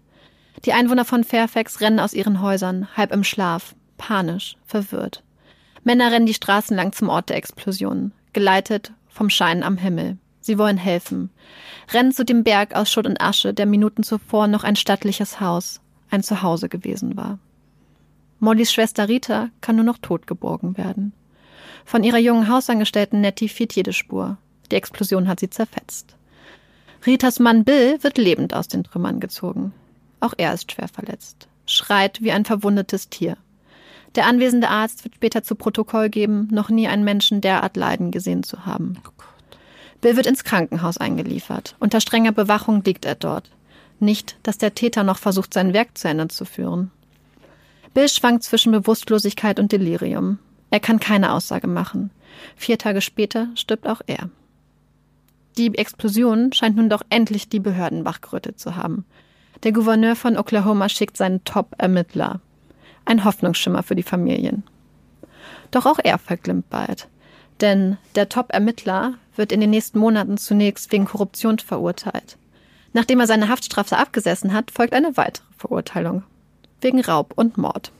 [0.64, 5.24] Die Einwohner von Fairfax rennen aus ihren Häusern, halb im Schlaf, panisch, verwirrt.
[5.84, 10.18] Männer rennen die Straßen lang zum Ort der Explosion, geleitet vom Schein am Himmel.
[10.42, 11.30] Sie wollen helfen.
[11.94, 15.82] Rennen zu dem Berg aus Schutt und Asche, der Minuten zuvor noch ein stattliches Haus,
[16.10, 17.40] ein Zuhause gewesen war.
[18.40, 21.14] Mollys Schwester Rita kann nur noch tot geborgen werden.
[21.86, 24.38] Von ihrer jungen Hausangestellten Nettie fehlt jede Spur.
[24.72, 26.16] Die Explosion hat sie zerfetzt.
[27.06, 29.74] Ritas Mann Bill wird lebend aus den Trümmern gezogen.
[30.20, 33.38] Auch er ist schwer verletzt, schreit wie ein verwundetes Tier.
[34.16, 38.44] Der anwesende Arzt wird später zu Protokoll geben, noch nie einen Menschen derart leiden gesehen
[38.44, 38.98] zu haben.
[39.06, 39.12] Oh
[40.02, 41.76] Bill wird ins Krankenhaus eingeliefert.
[41.80, 43.50] Unter strenger Bewachung liegt er dort.
[44.00, 46.92] Nicht, dass der Täter noch versucht, sein Werk zu Ende zu führen.
[47.94, 50.40] Bill schwankt zwischen Bewusstlosigkeit und Delirium.
[50.70, 52.12] Er kann keine Aussage machen.
[52.56, 54.30] Vier Tage später stirbt auch er.
[55.58, 59.06] Die Explosion scheint nun doch endlich die Behörden wachgerüttet zu haben.
[59.64, 62.42] Der Gouverneur von Oklahoma schickt seinen Top-Ermittler.
[63.06, 64.64] Ein Hoffnungsschimmer für die Familien.
[65.72, 67.08] Doch auch er verglimmt bald.
[67.62, 72.38] Denn der Top-Ermittler wird in den nächsten Monaten zunächst wegen Korruption verurteilt.
[72.92, 76.24] Nachdem er seine Haftstrafe abgesessen hat, folgt eine weitere Verurteilung.
[76.82, 77.92] Wegen Raub und Mord.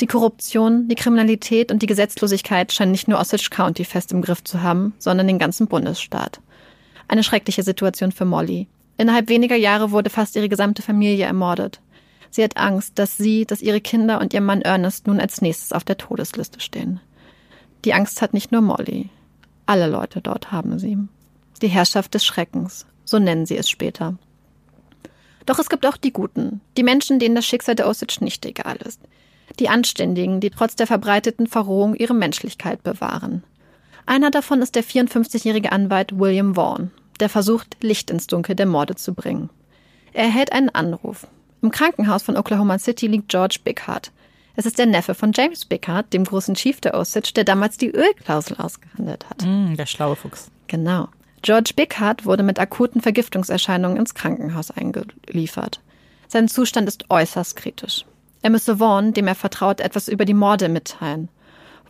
[0.00, 4.42] Die Korruption, die Kriminalität und die Gesetzlosigkeit scheinen nicht nur Osage County fest im Griff
[4.42, 6.40] zu haben, sondern den ganzen Bundesstaat.
[7.12, 8.68] Eine schreckliche Situation für Molly.
[8.96, 11.82] Innerhalb weniger Jahre wurde fast ihre gesamte Familie ermordet.
[12.30, 15.72] Sie hat Angst, dass sie, dass ihre Kinder und ihr Mann Ernest nun als nächstes
[15.72, 17.00] auf der Todesliste stehen.
[17.84, 19.10] Die Angst hat nicht nur Molly.
[19.66, 20.96] Alle Leute dort haben sie.
[21.60, 24.16] Die Herrschaft des Schreckens, so nennen sie es später.
[25.44, 28.76] Doch es gibt auch die Guten, die Menschen, denen das Schicksal der Osage nicht egal
[28.76, 29.02] ist.
[29.60, 33.44] Die Anständigen, die trotz der verbreiteten Verrohung ihre Menschlichkeit bewahren.
[34.06, 38.94] Einer davon ist der 54-jährige Anwalt William Vaughn, der versucht, Licht ins Dunkel der Morde
[38.94, 39.50] zu bringen.
[40.12, 41.26] Er erhält einen Anruf.
[41.62, 44.10] Im Krankenhaus von Oklahoma City liegt George Bighart.
[44.56, 47.90] Es ist der Neffe von James Bighart, dem großen Chief der Osage, der damals die
[47.90, 49.44] Ölklausel ausgehandelt hat.
[49.46, 50.50] Mm, der schlaue Fuchs.
[50.66, 51.08] Genau.
[51.40, 55.80] George Bighart wurde mit akuten Vergiftungserscheinungen ins Krankenhaus eingeliefert.
[56.28, 58.04] Sein Zustand ist äußerst kritisch.
[58.42, 61.28] Er müsse Vaughn, dem er vertraut, etwas über die Morde mitteilen.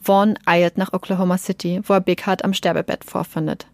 [0.01, 3.67] Vaughn eilt nach Oklahoma City, wo er Bighart am Sterbebett vorfindet.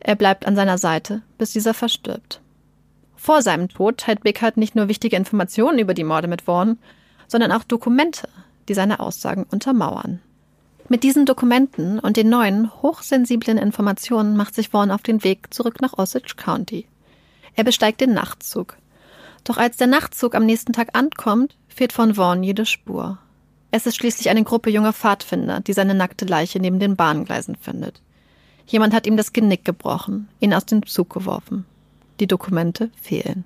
[0.00, 2.40] Er bleibt an seiner Seite, bis dieser verstirbt.
[3.16, 6.78] Vor seinem Tod teilt Bighart nicht nur wichtige Informationen über die Morde mit Vaughn,
[7.26, 8.28] sondern auch Dokumente,
[8.68, 10.20] die seine Aussagen untermauern.
[10.88, 15.80] Mit diesen Dokumenten und den neuen, hochsensiblen Informationen macht sich Vaughn auf den Weg zurück
[15.80, 16.86] nach Osage County.
[17.54, 18.76] Er besteigt den Nachtzug.
[19.44, 23.18] Doch als der Nachtzug am nächsten Tag ankommt, fehlt von Vaughn jede Spur.
[23.70, 28.02] Es ist schließlich eine Gruppe junger Pfadfinder, die seine nackte Leiche neben den Bahngleisen findet.
[28.66, 31.64] Jemand hat ihm das Genick gebrochen, ihn aus dem Zug geworfen.
[32.20, 33.44] Die Dokumente fehlen.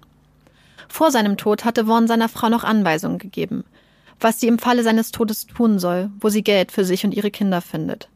[0.89, 3.65] Vor seinem Tod hatte Vaughn seiner Frau noch Anweisungen gegeben,
[4.21, 7.31] was sie im Falle seines Todes tun soll, wo sie Geld für sich und ihre
[7.31, 8.09] Kinder findet.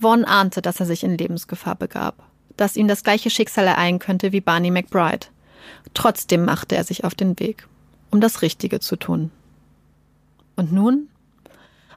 [0.00, 2.14] Vaughn ahnte, dass er sich in Lebensgefahr begab,
[2.56, 5.26] dass ihm das gleiche Schicksal ereilen könnte wie Barney McBride.
[5.94, 7.66] Trotzdem machte er sich auf den Weg,
[8.10, 9.30] um das Richtige zu tun.
[10.56, 11.08] Und nun?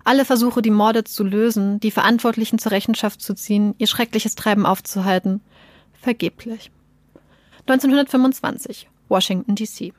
[0.03, 4.65] Alle Versuche, die Morde zu lösen, die Verantwortlichen zur Rechenschaft zu ziehen, ihr schreckliches Treiben
[4.65, 5.41] aufzuhalten,
[5.93, 6.71] vergeblich.
[7.67, 9.93] 1925, Washington, D.C.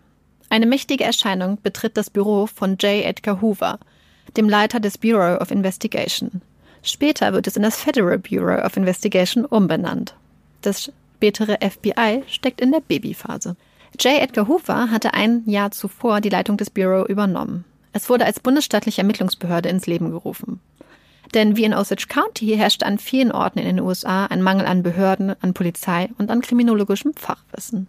[0.51, 3.05] Eine mächtige Erscheinung betritt das Büro von J.
[3.05, 3.79] Edgar Hoover,
[4.37, 6.43] dem Leiter des Bureau of Investigation.
[6.83, 10.15] Später wird es in das Federal Bureau of Investigation umbenannt.
[10.63, 13.57] Das spätere FBI steckt in der Babyphase.
[14.01, 14.21] J.
[14.21, 17.65] Edgar Hoover hatte ein Jahr zuvor die Leitung des Bureau übernommen.
[17.93, 20.61] Es wurde als bundesstaatliche Ermittlungsbehörde ins Leben gerufen.
[21.35, 24.83] Denn wie in Osage County herrschte an vielen Orten in den USA ein Mangel an
[24.83, 27.89] Behörden, an Polizei und an kriminologischem Fachwissen.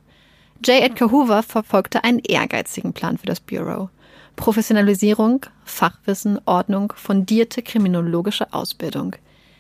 [0.66, 0.82] J.
[0.82, 3.89] Edgar Hoover verfolgte einen ehrgeizigen Plan für das Bureau.
[4.36, 9.16] Professionalisierung, Fachwissen, Ordnung, fundierte kriminologische Ausbildung.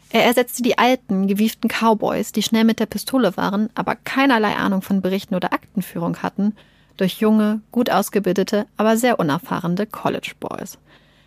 [0.09, 4.81] Er ersetzte die alten, gewieften Cowboys, die schnell mit der Pistole waren, aber keinerlei Ahnung
[4.81, 6.55] von Berichten oder Aktenführung hatten,
[6.97, 10.77] durch junge, gut ausgebildete, aber sehr unerfahrene College Boys.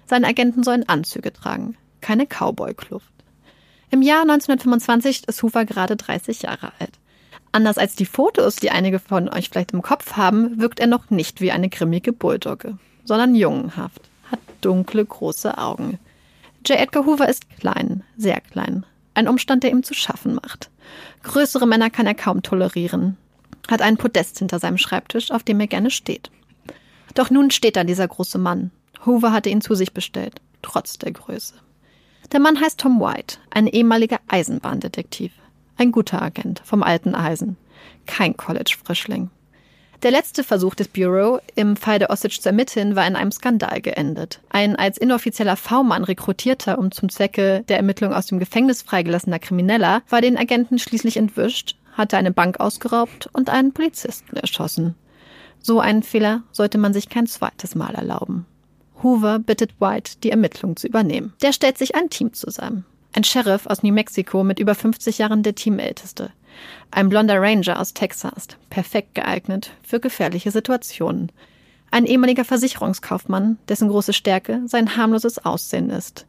[0.06, 3.12] Seine Agenten sollen Anzüge tragen, keine Cowboy-Kluft.
[3.90, 6.92] Im Jahr 1925 ist Hoover gerade 30 Jahre alt.
[7.52, 11.10] Anders als die Fotos, die einige von euch vielleicht im Kopf haben, wirkt er noch
[11.10, 15.98] nicht wie eine grimmige Bulldogge, sondern jungenhaft, hat dunkle, große Augen.
[16.66, 16.78] J.
[16.78, 18.84] Edgar Hoover ist klein, sehr klein.
[19.14, 20.70] Ein Umstand, der ihm zu schaffen macht.
[21.22, 23.16] Größere Männer kann er kaum tolerieren.
[23.68, 26.30] Hat einen Podest hinter seinem Schreibtisch, auf dem er gerne steht.
[27.14, 28.70] Doch nun steht da dieser große Mann.
[29.04, 31.54] Hoover hatte ihn zu sich bestellt, trotz der Größe.
[32.32, 35.32] Der Mann heißt Tom White, ein ehemaliger Eisenbahndetektiv.
[35.76, 37.56] Ein guter Agent vom alten Eisen.
[38.06, 39.30] Kein College-Frischling.
[40.02, 43.80] Der letzte Versuch des Bureau, im Fall der Osage zu ermitteln, war in einem Skandal
[43.80, 44.40] geendet.
[44.50, 50.02] Ein als inoffizieller V-Mann rekrutierter, um zum Zwecke der Ermittlung aus dem Gefängnis freigelassener Krimineller,
[50.08, 54.94] war den Agenten schließlich entwischt, hatte eine Bank ausgeraubt und einen Polizisten erschossen.
[55.60, 58.46] So einen Fehler sollte man sich kein zweites Mal erlauben.
[59.02, 61.34] Hoover bittet White, die Ermittlungen zu übernehmen.
[61.42, 62.84] Der stellt sich ein Team zusammen.
[63.12, 66.30] Ein Sheriff aus New Mexico mit über 50 Jahren der Teamälteste.
[66.90, 71.32] Ein blonder Ranger aus Texas, perfekt geeignet für gefährliche Situationen.
[71.90, 76.26] Ein ehemaliger Versicherungskaufmann, dessen große Stärke sein harmloses Aussehen ist.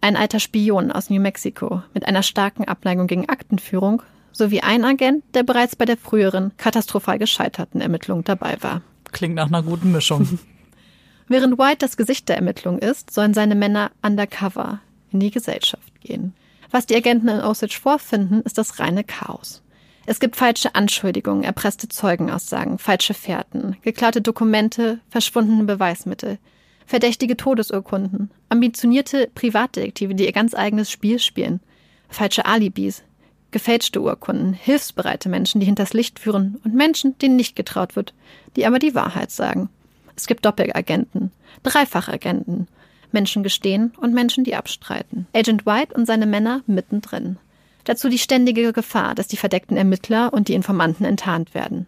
[0.00, 5.24] Ein alter Spion aus New Mexico mit einer starken Abneigung gegen Aktenführung sowie ein Agent,
[5.34, 8.82] der bereits bei der früheren, katastrophal gescheiterten Ermittlung dabei war.
[9.12, 10.38] Klingt nach einer guten Mischung.
[11.28, 14.80] Während White das Gesicht der Ermittlung ist, sollen seine Männer undercover
[15.12, 16.34] in die Gesellschaft gehen.
[16.70, 19.62] Was die Agenten in Osage vorfinden, ist das reine Chaos.
[20.04, 26.38] Es gibt falsche Anschuldigungen, erpresste Zeugenaussagen, falsche Fährten, geklaute Dokumente, verschwundene Beweismittel,
[26.86, 31.60] verdächtige Todesurkunden, ambitionierte Privatdetektive, die ihr ganz eigenes Spiel spielen,
[32.08, 33.04] falsche Alibis,
[33.52, 38.14] gefälschte Urkunden, hilfsbereite Menschen, die hinters Licht führen und Menschen, denen nicht getraut wird,
[38.56, 39.68] die aber die Wahrheit sagen.
[40.16, 41.30] Es gibt Doppelagenten,
[41.62, 42.68] Dreifachagenten,
[43.12, 45.26] Menschen gestehen und Menschen, die abstreiten.
[45.34, 47.36] Agent White und seine Männer mittendrin.
[47.84, 51.86] Dazu die ständige Gefahr, dass die verdeckten Ermittler und die Informanten enttarnt werden.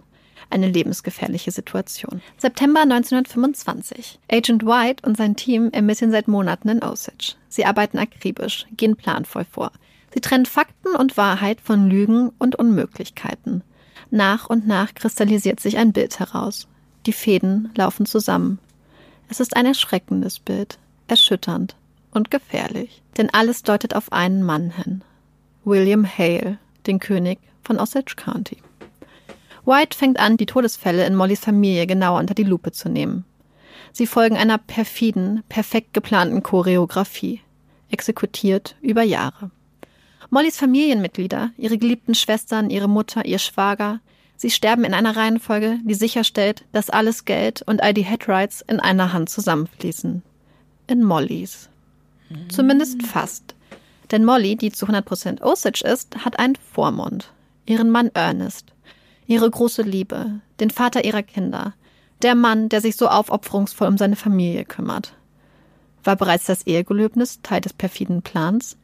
[0.50, 2.20] Eine lebensgefährliche Situation.
[2.36, 4.18] September 1925.
[4.30, 7.36] Agent White und sein Team ermitteln seit Monaten in Osage.
[7.48, 9.72] Sie arbeiten akribisch, gehen planvoll vor.
[10.14, 13.64] Sie trennen Fakten und Wahrheit von Lügen und Unmöglichkeiten.
[14.10, 16.68] Nach und nach kristallisiert sich ein Bild heraus.
[17.06, 18.60] Die Fäden laufen zusammen.
[19.28, 21.74] Es ist ein erschreckendes Bild, erschütternd
[22.12, 25.02] und gefährlich, denn alles deutet auf einen Mann hin.
[25.64, 28.58] William Hale, den König von Osage County.
[29.64, 33.24] White fängt an, die Todesfälle in Mollys Familie genauer unter die Lupe zu nehmen.
[33.90, 37.40] Sie folgen einer perfiden, perfekt geplanten Choreografie,
[37.90, 39.50] exekutiert über Jahre.
[40.34, 44.00] Mollys Familienmitglieder, ihre geliebten Schwestern, ihre Mutter, ihr Schwager,
[44.34, 48.80] sie sterben in einer Reihenfolge, die sicherstellt, dass alles Geld und all die Headrights in
[48.80, 50.24] einer Hand zusammenfließen.
[50.88, 51.68] In Mollys.
[52.48, 53.54] Zumindest fast.
[54.10, 57.30] Denn Molly, die zu 100% Osage ist, hat einen Vormund.
[57.64, 58.72] Ihren Mann Ernest.
[59.28, 60.40] Ihre große Liebe.
[60.58, 61.74] Den Vater ihrer Kinder.
[62.22, 65.14] Der Mann, der sich so aufopferungsvoll um seine Familie kümmert.
[66.02, 68.76] War bereits das Ehegelöbnis Teil des perfiden Plans?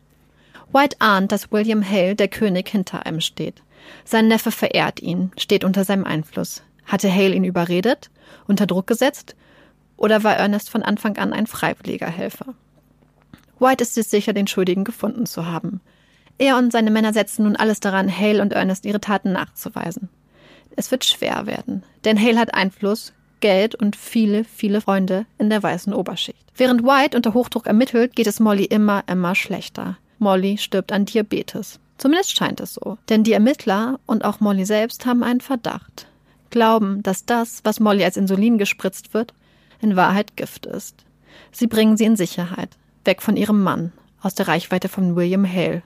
[0.73, 3.63] White ahnt, dass William Hale, der König, hinter einem steht.
[4.05, 6.63] Sein Neffe verehrt ihn, steht unter seinem Einfluss.
[6.87, 8.11] Hatte Hale ihn überredet,
[8.47, 9.35] unter Druck gesetzt?
[9.97, 12.55] Oder war Ernest von Anfang an ein freiwilliger Helfer?
[13.59, 15.81] White ist sich sicher, den Schuldigen gefunden zu haben.
[16.39, 20.09] Er und seine Männer setzen nun alles daran, Hale und Ernest ihre Taten nachzuweisen.
[20.77, 25.63] Es wird schwer werden, denn Hale hat Einfluss, Geld und viele, viele Freunde in der
[25.63, 26.47] weißen Oberschicht.
[26.57, 29.99] Während White unter Hochdruck ermittelt, geht es Molly immer, immer schlechter.
[30.21, 31.81] Molly stirbt an Diabetes.
[31.99, 32.97] Zumindest scheint es so.
[33.09, 36.07] Denn die Ermittler und auch Molly selbst haben einen Verdacht.
[36.51, 39.35] Glauben, dass das, was Molly als Insulin gespritzt wird,
[39.81, 41.05] in Wahrheit Gift ist.
[41.53, 42.71] Sie bringen sie in Sicherheit
[43.05, 45.83] weg von ihrem Mann, aus der Reichweite von William Hale.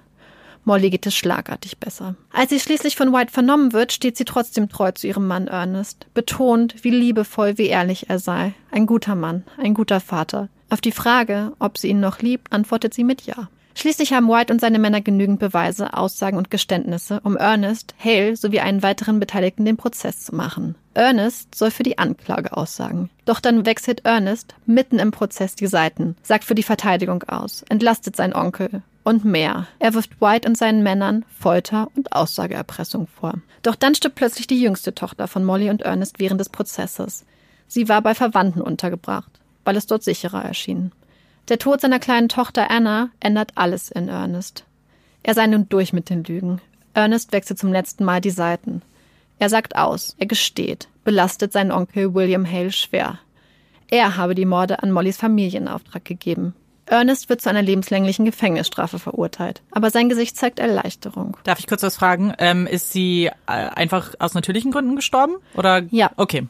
[0.64, 2.14] Molly geht es schlagartig besser.
[2.32, 6.06] Als sie schließlich von White vernommen wird, steht sie trotzdem treu zu ihrem Mann Ernest,
[6.14, 8.54] betont, wie liebevoll, wie ehrlich er sei.
[8.70, 10.48] Ein guter Mann, ein guter Vater.
[10.70, 13.48] Auf die Frage, ob sie ihn noch liebt, antwortet sie mit Ja.
[13.74, 18.60] Schließlich haben White und seine Männer genügend Beweise, Aussagen und Geständnisse, um Ernest, Hale sowie
[18.60, 20.76] einen weiteren Beteiligten den Prozess zu machen.
[20.94, 23.10] Ernest soll für die Anklage aussagen.
[23.24, 28.14] Doch dann wechselt Ernest mitten im Prozess die Seiten, sagt für die Verteidigung aus, entlastet
[28.14, 29.66] seinen Onkel und mehr.
[29.80, 33.34] Er wirft White und seinen Männern Folter und Aussageerpressung vor.
[33.62, 37.24] Doch dann stirbt plötzlich die jüngste Tochter von Molly und Ernest während des Prozesses.
[37.66, 39.30] Sie war bei Verwandten untergebracht,
[39.64, 40.92] weil es dort sicherer erschien.
[41.48, 44.64] Der Tod seiner kleinen Tochter Anna ändert alles in Ernest.
[45.22, 46.60] Er sei nun durch mit den Lügen.
[46.94, 48.80] Ernest wechselt zum letzten Mal die Seiten.
[49.38, 53.18] Er sagt aus, er gesteht, belastet seinen Onkel William Hale schwer.
[53.88, 56.54] Er habe die Morde an Mollys Familie in Auftrag gegeben.
[56.86, 61.36] Ernest wird zu einer lebenslänglichen Gefängnisstrafe verurteilt, aber sein Gesicht zeigt Erleichterung.
[61.44, 62.34] Darf ich kurz was fragen?
[62.38, 65.36] Ähm, ist sie äh, einfach aus natürlichen Gründen gestorben?
[65.54, 65.82] Oder?
[65.90, 66.10] Ja.
[66.16, 66.46] Okay.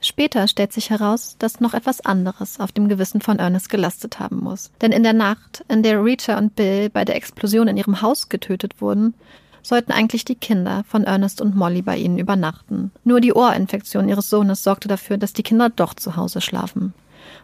[0.00, 4.38] Später stellt sich heraus, dass noch etwas anderes auf dem Gewissen von Ernest gelastet haben
[4.38, 4.70] muss.
[4.80, 8.30] Denn in der Nacht, in der Rita und Bill bei der Explosion in ihrem Haus
[8.30, 9.14] getötet wurden,
[9.62, 12.92] sollten eigentlich die Kinder von Ernest und Molly bei ihnen übernachten.
[13.04, 16.94] Nur die Ohrinfektion ihres Sohnes sorgte dafür, dass die Kinder doch zu Hause schlafen.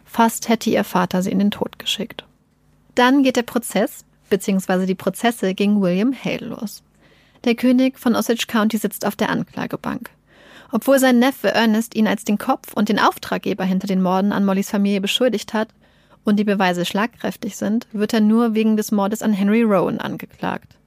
[0.03, 2.25] Fast hätte ihr Vater sie in den Tod geschickt.
[2.95, 6.81] Dann geht der Prozess, beziehungsweise die Prozesse gegen William Hale los.
[7.43, 10.09] Der König von Osage County sitzt auf der Anklagebank.
[10.71, 14.45] Obwohl sein Neffe Ernest ihn als den Kopf und den Auftraggeber hinter den Morden an
[14.45, 15.69] Mollys Familie beschuldigt hat
[16.23, 20.77] und die Beweise schlagkräftig sind, wird er nur wegen des Mordes an Henry Rowan angeklagt.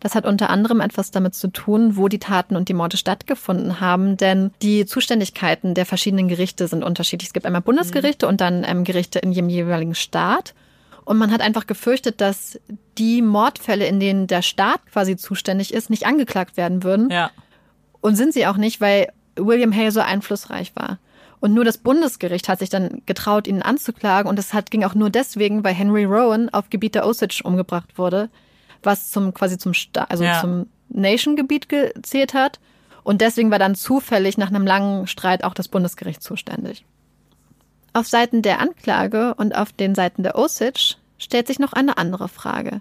[0.00, 3.80] Das hat unter anderem etwas damit zu tun, wo die Taten und die Morde stattgefunden
[3.80, 7.28] haben, denn die Zuständigkeiten der verschiedenen Gerichte sind unterschiedlich.
[7.28, 8.30] Es gibt einmal Bundesgerichte mhm.
[8.30, 10.54] und dann ähm, Gerichte in jedem jeweiligen Staat.
[11.04, 12.58] Und man hat einfach gefürchtet, dass
[12.98, 17.10] die Mordfälle, in denen der Staat quasi zuständig ist, nicht angeklagt werden würden.
[17.10, 17.30] Ja.
[18.00, 20.98] Und sind sie auch nicht, weil William Hale so einflussreich war.
[21.40, 24.28] Und nur das Bundesgericht hat sich dann getraut, ihn anzuklagen.
[24.28, 27.98] Und es hat, ging auch nur deswegen, weil Henry Rowan auf Gebiet der Osage umgebracht
[27.98, 28.30] wurde,
[28.82, 30.40] was zum quasi zum Sta also ja.
[30.40, 32.58] zum Nation-Gebiet gezählt hat.
[33.04, 36.84] Und deswegen war dann zufällig nach einem langen Streit auch das Bundesgericht zuständig.
[37.92, 42.28] Auf Seiten der Anklage und auf den Seiten der Osage stellt sich noch eine andere
[42.28, 42.80] Frage.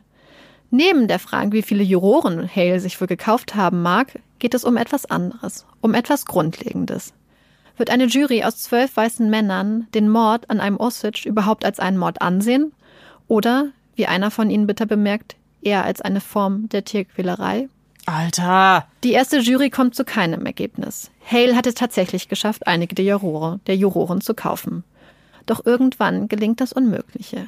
[0.72, 4.78] Neben der Frage, wie viele Juroren Hale sich wohl gekauft haben mag, geht es um
[4.78, 7.14] etwas anderes, um etwas Grundlegendes.
[7.78, 12.00] Wird eine Jury aus zwölf weißen Männern den Mord an einem Osage überhaupt als einen
[12.00, 12.74] Mord ansehen?
[13.28, 17.70] Oder, wie einer von ihnen bitter bemerkt, eher als eine Form der Tierquälerei?
[18.08, 18.88] Alter!
[19.04, 21.12] Die erste Jury kommt zu keinem Ergebnis.
[21.24, 24.84] Hale hat es tatsächlich geschafft, einige der, Jurore, der Juroren zu kaufen.
[25.46, 27.48] Doch irgendwann gelingt das Unmögliche.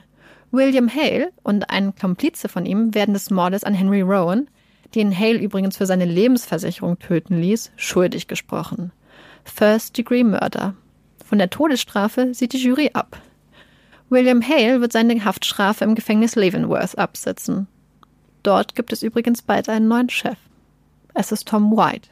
[0.51, 4.47] William Hale und ein Komplize von ihm werden des Mordes an Henry Rowan,
[4.95, 8.91] den Hale übrigens für seine Lebensversicherung töten ließ, schuldig gesprochen.
[9.43, 10.75] First-Degree Murder.
[11.25, 13.21] Von der Todesstrafe sieht die Jury ab.
[14.09, 17.67] William Hale wird seine Haftstrafe im Gefängnis Leavenworth absitzen.
[18.43, 20.37] Dort gibt es übrigens bald einen neuen Chef.
[21.13, 22.09] Es ist Tom White,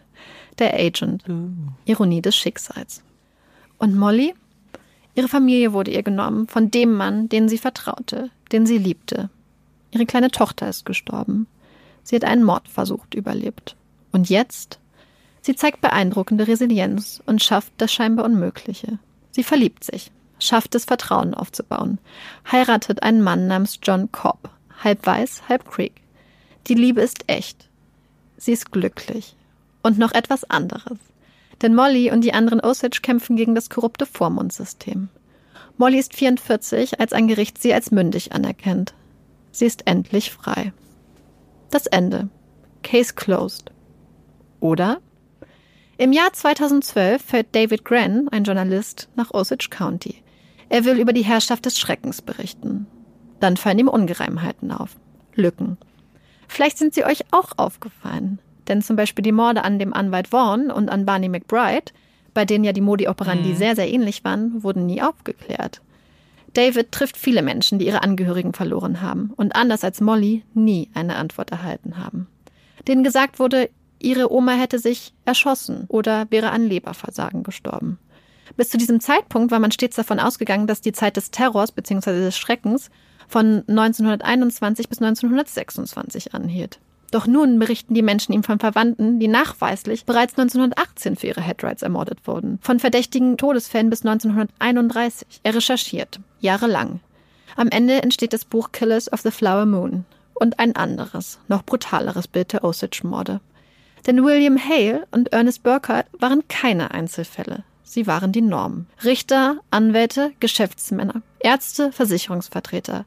[0.59, 1.23] der Agent.
[1.85, 3.03] Ironie des Schicksals.
[3.77, 4.33] Und Molly?
[5.13, 9.29] Ihre Familie wurde ihr genommen von dem Mann, den sie vertraute, den sie liebte.
[9.91, 11.47] Ihre kleine Tochter ist gestorben.
[12.05, 13.75] Sie hat einen Mordversuch überlebt.
[14.11, 14.79] Und jetzt?
[15.41, 18.99] Sie zeigt beeindruckende Resilienz und schafft das scheinbar Unmögliche.
[19.31, 21.97] Sie verliebt sich, schafft es, Vertrauen aufzubauen,
[22.51, 24.49] heiratet einen Mann namens John Cobb,
[24.83, 26.01] halb weiß, halb Creek.
[26.67, 27.69] Die Liebe ist echt.
[28.37, 29.35] Sie ist glücklich.
[29.81, 30.99] Und noch etwas anderes.
[31.63, 35.09] Denn Molly und die anderen Osage kämpfen gegen das korrupte Vormundsystem.
[35.77, 38.93] Molly ist 44, als ein Gericht sie als mündig anerkennt.
[39.51, 40.71] Sie ist endlich frei.
[41.71, 42.29] Das Ende.
[42.83, 43.71] Case closed.
[44.59, 44.99] Oder?
[45.97, 50.23] Im Jahr 2012 fährt David Gren, ein Journalist, nach Osage County.
[50.69, 52.87] Er will über die Herrschaft des Schreckens berichten.
[53.39, 54.97] Dann fallen ihm Ungereimheiten auf.
[55.35, 55.77] Lücken.
[56.47, 58.39] Vielleicht sind sie euch auch aufgefallen.
[58.67, 61.91] Denn zum Beispiel die Morde an dem Anwalt Vaughn und an Barney McBride,
[62.33, 63.55] bei denen ja die Modi operandi mhm.
[63.55, 65.81] sehr, sehr ähnlich waren, wurden nie aufgeklärt.
[66.55, 71.17] David trifft viele Menschen, die ihre Angehörigen verloren haben und anders als Molly nie eine
[71.17, 72.27] Antwort erhalten haben.
[72.87, 77.99] Denen gesagt wurde, ihre Oma hätte sich erschossen oder wäre an Leberversagen gestorben.
[78.55, 82.11] Bis zu diesem Zeitpunkt war man stets davon ausgegangen, dass die Zeit des Terrors bzw.
[82.11, 82.89] des Schreckens
[83.27, 86.79] von 1921 bis 1926 anhielt.
[87.11, 91.81] Doch nun berichten die Menschen ihm von Verwandten, die nachweislich bereits 1918 für ihre Headrights
[91.81, 92.59] ermordet wurden.
[92.61, 95.27] Von verdächtigen Todesfällen bis 1931.
[95.43, 96.19] Er recherchiert.
[96.45, 97.01] Jahrelang.
[97.57, 100.05] Am Ende entsteht das Buch Killers of the Flower Moon.
[100.33, 103.39] Und ein anderes, noch brutaleres Bild der Osage-Morde.
[104.05, 107.63] Denn William Hale und Ernest Burkhardt waren keine Einzelfälle.
[107.83, 108.87] Sie waren die Norm.
[109.03, 113.05] Richter, Anwälte, Geschäftsmänner, Ärzte, Versicherungsvertreter.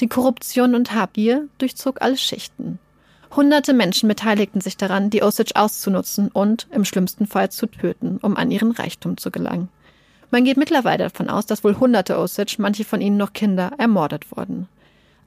[0.00, 2.78] Die Korruption und Habgier durchzog alle Schichten.
[3.34, 8.36] Hunderte Menschen beteiligten sich daran, die Osage auszunutzen und im schlimmsten Fall zu töten, um
[8.36, 9.68] an ihren Reichtum zu gelangen.
[10.30, 14.30] Man geht mittlerweile davon aus, dass wohl hunderte Osage, manche von ihnen noch Kinder, ermordet
[14.36, 14.68] wurden.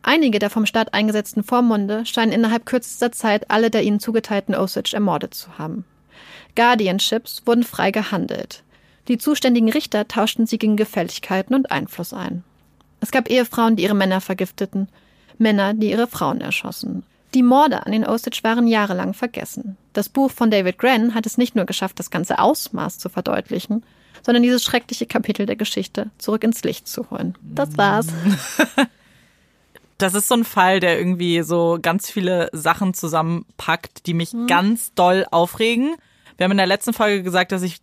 [0.01, 4.91] Einige der vom Staat eingesetzten Vormunde scheinen innerhalb kürzester Zeit alle der ihnen zugeteilten Osage
[4.93, 5.85] ermordet zu haben.
[6.55, 8.63] Guardianships wurden frei gehandelt.
[9.07, 12.43] Die zuständigen Richter tauschten sie gegen Gefälligkeiten und Einfluss ein.
[12.99, 14.87] Es gab Ehefrauen, die ihre Männer vergifteten,
[15.37, 17.03] Männer, die ihre Frauen erschossen.
[17.33, 19.77] Die Morde an den Osage waren jahrelang vergessen.
[19.93, 23.83] Das Buch von David Gren hat es nicht nur geschafft, das ganze Ausmaß zu verdeutlichen,
[24.23, 27.37] sondern dieses schreckliche Kapitel der Geschichte zurück ins Licht zu holen.
[27.41, 28.07] Das war's.
[29.99, 34.47] das ist so ein Fall, der irgendwie so ganz viele Sachen zusammenpackt, die mich mhm.
[34.47, 35.95] ganz doll aufregen.
[36.37, 37.77] Wir haben in der letzten Folge gesagt, dass ich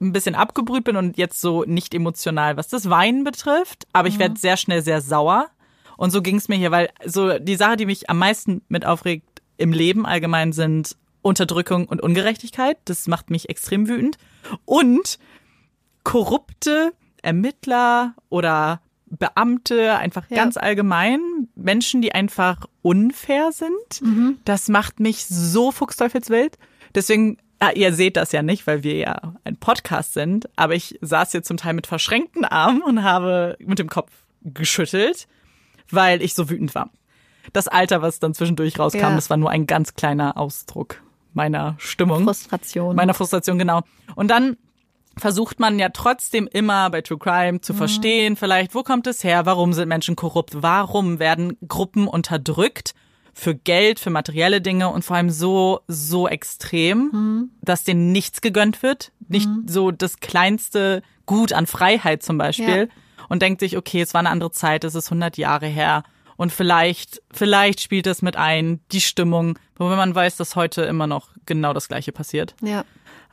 [0.00, 3.86] ein bisschen abgebrüht bin und jetzt so nicht emotional, was das Weinen betrifft.
[3.94, 4.20] Aber ich mhm.
[4.20, 5.48] werde sehr schnell sehr sauer.
[5.96, 8.84] Und so ging es mir hier, weil so die Sache, die mich am meisten mit
[8.84, 12.76] aufregt im Leben allgemein sind Unterdrückung und Ungerechtigkeit.
[12.84, 14.18] Das macht mich extrem wütend.
[14.64, 15.18] Und
[16.04, 20.36] korrupte Ermittler oder Beamte, einfach ja.
[20.36, 21.20] ganz allgemein,
[21.54, 24.02] Menschen, die einfach unfair sind.
[24.02, 24.38] Mhm.
[24.44, 26.58] Das macht mich so fuchsteufelswild.
[26.94, 30.98] Deswegen, ah, ihr seht das ja nicht, weil wir ja ein Podcast sind, aber ich
[31.00, 34.10] saß hier zum Teil mit verschränkten Armen und habe mit dem Kopf
[34.42, 35.26] geschüttelt,
[35.90, 36.90] weil ich so wütend war.
[37.52, 39.14] das Alter, was dann zwischendurch rauskam, Ja.
[39.14, 41.02] das war nur ein ganz kleiner Ausdruck
[41.34, 42.24] meiner Stimmung.
[42.24, 42.96] Frustration.
[42.96, 43.82] Meiner Frustration, genau.
[44.14, 44.56] Und dann
[45.16, 49.46] versucht man ja trotzdem immer bei True Crime zu verstehen, vielleicht, wo kommt es her,
[49.46, 52.94] warum sind Menschen korrupt, warum werden Gruppen unterdrückt
[53.32, 58.82] für Geld, für materielle Dinge und vor allem so, so extrem, dass denen nichts gegönnt
[58.82, 62.88] wird, nicht so das kleinste Gut an Freiheit zum Beispiel
[63.28, 66.04] und denkt sich, okay, es war eine andere Zeit, es ist 100 Jahre her
[66.36, 71.06] und vielleicht, vielleicht spielt es mit ein, die Stimmung, wobei man weiß, dass heute immer
[71.06, 72.54] noch genau das Gleiche passiert.
[72.62, 72.84] ja.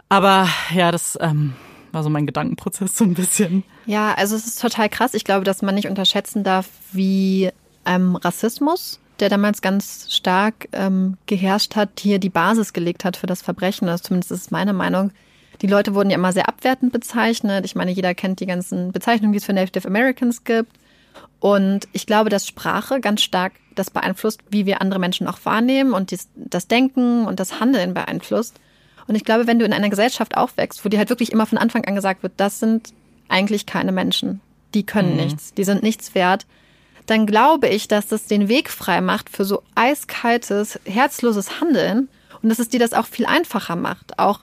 [0.09, 1.53] Aber ja, das ähm,
[1.93, 3.63] war so mein Gedankenprozess so ein bisschen.
[3.85, 5.13] Ja, also es ist total krass.
[5.13, 7.49] Ich glaube, dass man nicht unterschätzen darf, wie
[7.85, 13.27] ähm, Rassismus, der damals ganz stark ähm, geherrscht hat, hier die Basis gelegt hat für
[13.27, 13.87] das Verbrechen.
[13.87, 15.11] Also zumindest ist es meine Meinung.
[15.61, 17.65] Die Leute wurden ja immer sehr abwertend bezeichnet.
[17.65, 20.71] Ich meine, jeder kennt die ganzen Bezeichnungen, die es für Native Americans gibt.
[21.39, 25.93] Und ich glaube, dass Sprache ganz stark das beeinflusst, wie wir andere Menschen auch wahrnehmen
[25.93, 28.59] und dies, das Denken und das Handeln beeinflusst.
[29.07, 31.57] Und ich glaube, wenn du in einer Gesellschaft aufwächst, wo dir halt wirklich immer von
[31.57, 32.93] Anfang an gesagt wird, das sind
[33.27, 34.41] eigentlich keine Menschen,
[34.73, 36.45] die können nichts, die sind nichts wert,
[37.07, 42.09] dann glaube ich, dass das den Weg frei macht für so eiskaltes, herzloses Handeln
[42.41, 44.41] und dass es dir das auch viel einfacher macht, auch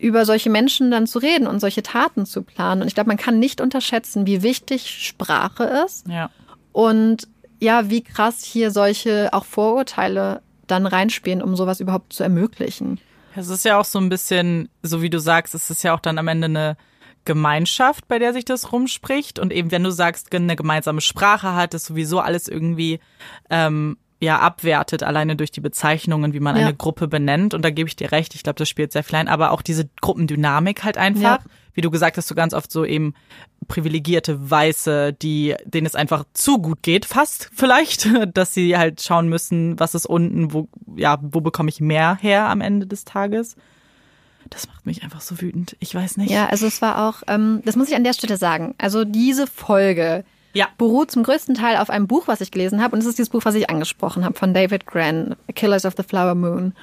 [0.00, 2.82] über solche Menschen dann zu reden und solche Taten zu planen.
[2.82, 6.30] Und ich glaube, man kann nicht unterschätzen, wie wichtig Sprache ist Ja.
[6.72, 7.28] und
[7.60, 12.98] ja, wie krass hier solche auch Vorurteile dann reinspielen, um sowas überhaupt zu ermöglichen.
[13.36, 16.00] Es ist ja auch so ein bisschen, so wie du sagst, es ist ja auch
[16.00, 16.76] dann am Ende eine
[17.26, 19.38] Gemeinschaft, bei der sich das rumspricht.
[19.38, 22.98] Und eben, wenn du sagst, eine gemeinsame Sprache hat, ist sowieso alles irgendwie
[23.50, 26.66] ähm, ja abwertet, alleine durch die Bezeichnungen, wie man Ja.
[26.66, 27.54] eine Gruppe benennt.
[27.54, 29.28] Und da gebe ich dir recht, ich glaube, das spielt sehr viel ein.
[29.28, 31.50] Aber auch diese Gruppendynamik halt einfach, Ja.
[31.72, 33.14] wie du gesagt hast, so ganz oft so eben
[33.68, 38.06] privilegierte Weiße, die denen es einfach zu gut geht, fast vielleicht,
[38.36, 42.48] dass sie halt schauen müssen, was ist unten, wo ja, wo bekomme ich mehr her
[42.48, 43.56] am Ende des Tages.
[44.48, 45.76] Das macht mich einfach so wütend.
[45.80, 46.30] Ich weiß nicht.
[46.30, 48.74] Ja, also es war auch, ähm, das muss ich an der Stelle sagen.
[48.78, 50.68] Also diese Folge Ja.
[50.78, 52.94] beruht zum größten Teil auf einem Buch, was ich gelesen habe.
[52.94, 56.02] Und es ist dieses Buch, was ich angesprochen habe, von David Grann, Killers of the
[56.02, 56.74] Flower Moon.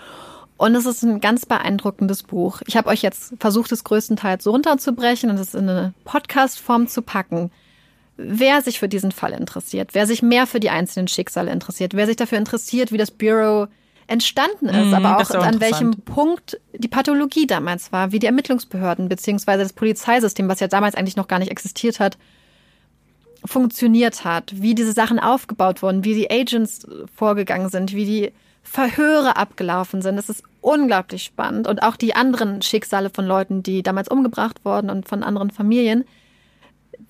[0.58, 2.62] Und es ist ein ganz beeindruckendes Buch.
[2.66, 7.02] Ich habe euch jetzt versucht, es größtenteils so runterzubrechen und es in eine Podcast-Form zu
[7.04, 7.52] packen.
[8.16, 12.08] Wer sich für diesen Fall interessiert, wer sich mehr für die einzelnen Schicksale interessiert, wer
[12.08, 13.68] sich dafür interessiert, wie das Bureau
[14.08, 15.92] entstanden ist, Mhm, aber auch auch an welchem.
[16.02, 21.18] Punkt die Pathologie damals war, wie die Ermittlungsbehörden beziehungsweise das Polizeisystem, was ja damals eigentlich
[21.18, 22.18] noch gar nicht existiert hat,
[23.46, 26.86] funktioniert hat, wie diese Sachen aufgebaut wurden, wie die Agents
[27.16, 28.32] vorgegangen sind, wie die
[28.64, 30.18] Verhöre abgelaufen sind.
[30.18, 31.68] Das ist unglaublich spannend.
[31.68, 36.04] Und auch die anderen Schicksale von Leuten, die damals umgebracht wurden und von anderen Familien.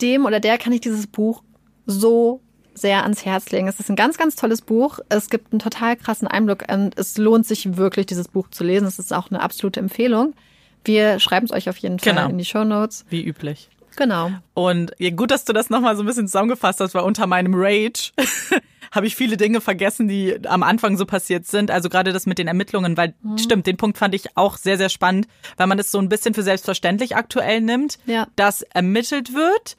[0.01, 1.41] Dem oder der kann ich dieses Buch
[1.85, 2.41] so
[2.75, 3.67] sehr ans Herz legen.
[3.67, 4.99] Es ist ein ganz, ganz tolles Buch.
[5.09, 8.87] Es gibt einen total krassen Einblick und es lohnt sich wirklich, dieses Buch zu lesen.
[8.87, 10.35] Es ist auch eine absolute Empfehlung.
[10.83, 12.29] Wir schreiben es euch auf jeden Fall Genau.
[12.29, 13.03] in die Show Notes.
[13.09, 13.69] Wie üblich.
[13.97, 14.31] Genau.
[14.53, 17.53] Und ja, gut, dass du das nochmal so ein bisschen zusammengefasst hast, weil unter meinem
[17.55, 18.11] Rage
[18.91, 21.69] habe ich viele Dinge vergessen, die am Anfang so passiert sind.
[21.71, 24.89] Also gerade das mit den Ermittlungen, weil stimmt, den Punkt fand ich auch sehr, sehr
[24.89, 25.27] spannend,
[25.57, 28.27] weil man es so ein bisschen für selbstverständlich aktuell nimmt, Ja.
[28.37, 29.75] dass ermittelt wird,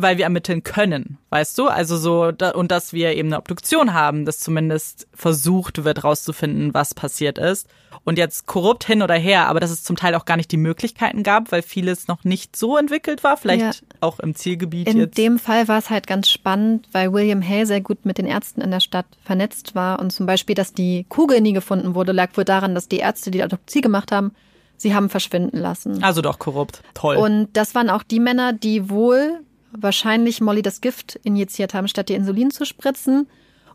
[0.00, 1.66] weil wir ermitteln können, weißt du?
[1.66, 6.72] Also so, da, und dass wir eben eine Obduktion haben, dass zumindest versucht wird, rauszufinden,
[6.72, 7.66] was passiert ist.
[8.04, 10.56] Und jetzt korrupt hin oder her, aber dass es zum Teil auch gar nicht die
[10.56, 13.72] Möglichkeiten gab, weil vieles noch nicht so entwickelt war, vielleicht Ja.
[14.00, 15.18] auch im Zielgebiet In jetzt.
[15.18, 18.60] dem Fall war es halt ganz spannend, weil William Hay sehr gut mit den Ärzten
[18.60, 19.98] in der Stadt vernetzt war.
[19.98, 23.30] Und zum Beispiel, dass die Kugel nie gefunden wurde, lag wohl daran, dass die Ärzte,
[23.30, 24.32] die die Autopsie gemacht haben,
[24.76, 26.02] sie haben verschwinden lassen.
[26.04, 26.82] also doch korrupt.
[26.94, 27.16] Toll.
[27.16, 29.40] Und das waren auch die Männer, die wohl
[29.72, 33.28] wahrscheinlich Molly das Gift injiziert haben, statt ihr Insulin zu spritzen.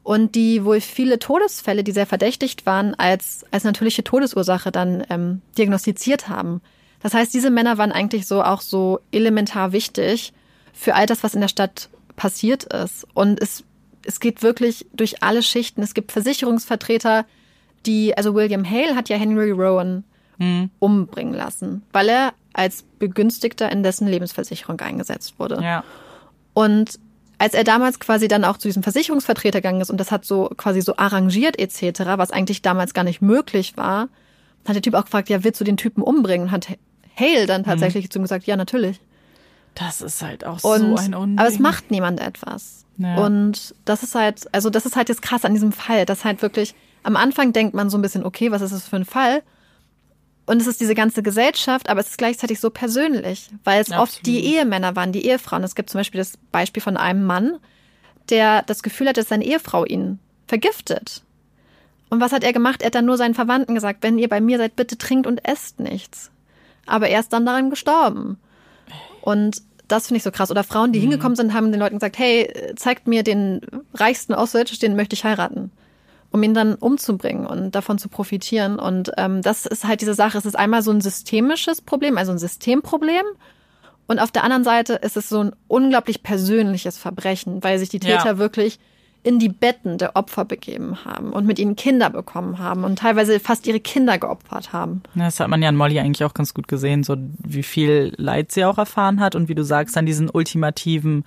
[0.03, 5.41] Und die wohl viele Todesfälle, die sehr verdächtigt waren, als, als natürliche Todesursache dann ähm,
[5.57, 6.59] diagnostiziert haben.
[7.01, 10.33] Das heißt, diese Männer waren eigentlich so auch so elementar wichtig
[10.73, 13.07] für all das, was in der Stadt passiert ist.
[13.13, 13.63] Und es,
[14.05, 15.81] es geht wirklich durch alle Schichten.
[15.81, 17.25] Es gibt Versicherungsvertreter,
[17.85, 20.03] die, also William Hale hat ja Henry Rowan
[20.79, 25.61] umbringen lassen, weil er als Begünstigter in dessen Lebensversicherung eingesetzt wurde.
[25.61, 25.83] ja.
[26.53, 26.99] Und
[27.39, 30.49] als er damals quasi dann auch zu diesem Versicherungsvertreter gegangen ist und das hat so
[30.55, 34.07] quasi so arrangiert etc., was eigentlich damals gar nicht möglich war,
[34.65, 36.47] hat der Typ auch gefragt, ja, willst du den Typen umbringen?
[36.47, 36.67] Und hat
[37.19, 39.01] Hale dann tatsächlich zu ihm gesagt, ja, natürlich.
[39.75, 41.39] Das ist halt auch Und, so ein Unding.
[41.39, 42.85] aber es macht niemand etwas.
[42.97, 43.15] Ja.
[43.17, 46.41] Und das ist halt, also das ist halt das krass an diesem Fall, dass halt
[46.43, 49.41] wirklich, am Anfang denkt man so ein bisschen, okay, was ist das für ein Fall?
[50.45, 54.25] Und es ist diese ganze Gesellschaft, aber es ist gleichzeitig so persönlich, weil es oft
[54.25, 54.55] die Absolut.
[54.55, 55.63] Ehemänner waren, die Ehefrauen.
[55.63, 57.59] Es gibt zum Beispiel das Beispiel von einem Mann,
[58.29, 61.23] der das Gefühl hat, dass seine Ehefrau ihn vergiftet.
[62.09, 62.81] Und was hat er gemacht?
[62.81, 65.47] Er hat dann nur seinen Verwandten gesagt, wenn ihr bei mir seid, bitte trinkt und
[65.47, 66.29] esst nichts.
[66.85, 68.37] Aber er ist dann daran gestorben.
[69.21, 70.51] Und das finde ich so krass.
[70.51, 71.03] Oder Frauen, die mhm.
[71.03, 73.61] hingekommen sind, haben den Leuten gesagt, hey, zeigt mir den
[73.93, 75.71] reichsten Außerirdischen, den möchte ich heiraten.
[76.33, 78.77] Um ihn dann umzubringen und davon zu profitieren.
[78.79, 80.37] Und ähm, das ist halt diese Sache.
[80.37, 83.23] Es ist einmal so ein systemisches Problem, also ein Systemproblem.
[84.07, 87.99] Und auf der anderen Seite ist es so ein unglaublich persönliches Verbrechen, weil sich die
[87.99, 88.37] Täter ja.
[88.37, 88.79] wirklich
[89.23, 93.39] in die Betten der Opfer begeben haben und mit ihnen Kinder bekommen haben und teilweise
[93.39, 95.01] fast ihre Kinder geopfert haben.
[95.15, 98.51] Das hat man ja an Molly eigentlich auch ganz gut gesehen, so wie viel Leid
[98.51, 101.23] sie auch erfahren hat und wie du sagst, dann diesen ultimativen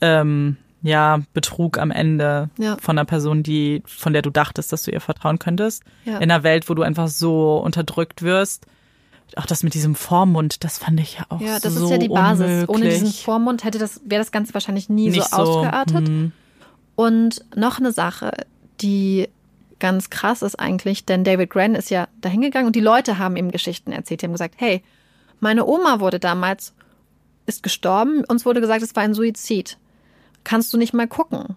[0.00, 2.76] ähm, ja, Betrug am Ende ja.
[2.80, 5.84] von einer Person, die, von der du dachtest, dass du ihr vertrauen könntest.
[6.04, 6.16] Ja.
[6.16, 8.66] In einer Welt, wo du einfach so unterdrückt wirst.
[9.36, 11.90] Auch das mit diesem Vormund, das fand ich ja auch so Ja, das so ist
[11.90, 12.44] ja die Basis.
[12.44, 12.68] Unmöglich.
[12.68, 16.06] Ohne diesen Vormund hätte das, wäre das Ganze wahrscheinlich nie Nicht so ausgeartet.
[16.06, 16.30] So,
[16.96, 18.32] und noch eine Sache,
[18.82, 19.28] die
[19.78, 23.50] ganz krass ist eigentlich, denn David Gren ist ja dahingegangen und die Leute haben ihm
[23.50, 24.22] Geschichten erzählt.
[24.22, 24.82] Die haben gesagt, hey,
[25.40, 26.74] meine Oma wurde damals,
[27.46, 29.78] ist gestorben, uns wurde gesagt, es war ein Suizid.
[30.44, 31.56] Kannst du nicht mal gucken?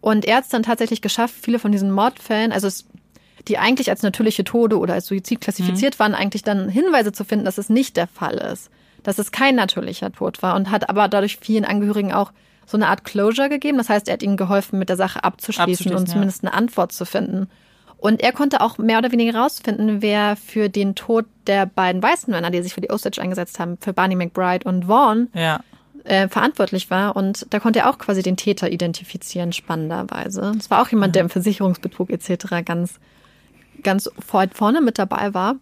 [0.00, 2.86] Und er hat es dann tatsächlich geschafft, viele von diesen Mordfällen, also es,
[3.48, 5.98] die eigentlich als natürliche Tode oder als Suizid klassifiziert mhm.
[5.98, 8.70] waren, eigentlich dann Hinweise zu finden, dass es nicht der Fall ist.
[9.02, 12.32] Dass es kein natürlicher Tod war und hat aber dadurch vielen Angehörigen auch
[12.66, 13.78] so eine Art Closure gegeben.
[13.78, 16.50] Das heißt, er hat ihnen geholfen, mit der Sache abzuschließen, abzuschließen und zumindest ja.
[16.50, 17.48] eine Antwort zu finden.
[17.96, 22.30] Und er konnte auch mehr oder weniger rausfinden, wer für den Tod der beiden weißen
[22.30, 25.60] Männer, die sich für die Osage eingesetzt haben, für Barney McBride und Vaughn, ja.
[26.04, 27.16] Äh, verantwortlich war.
[27.16, 30.52] Und da konnte er auch quasi den Täter identifizieren, spannenderweise.
[30.58, 32.64] Es war auch jemand, der im Versicherungsbetrug etc.
[32.64, 33.00] ganz,
[33.82, 35.56] ganz vorne mit dabei war.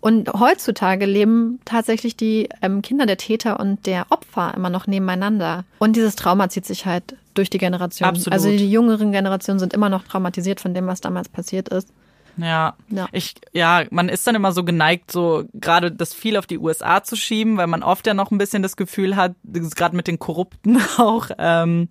[0.00, 5.64] Und heutzutage leben tatsächlich die ähm, Kinder der Täter und der Opfer immer noch nebeneinander.
[5.78, 8.08] Und dieses Trauma zieht sich halt durch die Generation.
[8.08, 8.32] Absolut.
[8.32, 11.88] Also die jüngeren Generationen sind immer noch traumatisiert von dem, was damals passiert ist.
[12.36, 12.74] Ja.
[12.88, 13.08] ja.
[13.12, 17.02] Ich, ja, man ist dann immer so geneigt, so gerade das viel auf die USA
[17.02, 20.18] zu schieben, weil man oft ja noch ein bisschen das Gefühl hat, gerade mit den
[20.18, 21.88] Korrupten auch, ähm,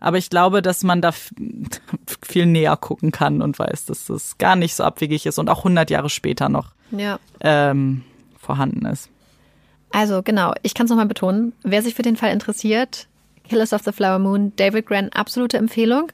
[0.00, 1.12] aber ich glaube, dass man da
[2.22, 5.58] viel näher gucken kann und weiß, dass das gar nicht so abwegig ist und auch
[5.58, 7.18] 100 Jahre später noch ja.
[7.40, 8.04] ähm,
[8.38, 9.10] vorhanden ist.
[9.90, 11.52] Also genau, ich kann es nochmal betonen.
[11.62, 13.08] Wer sich für den Fall interessiert,
[13.48, 16.12] Killers of the Flower Moon, David Grant, absolute Empfehlung.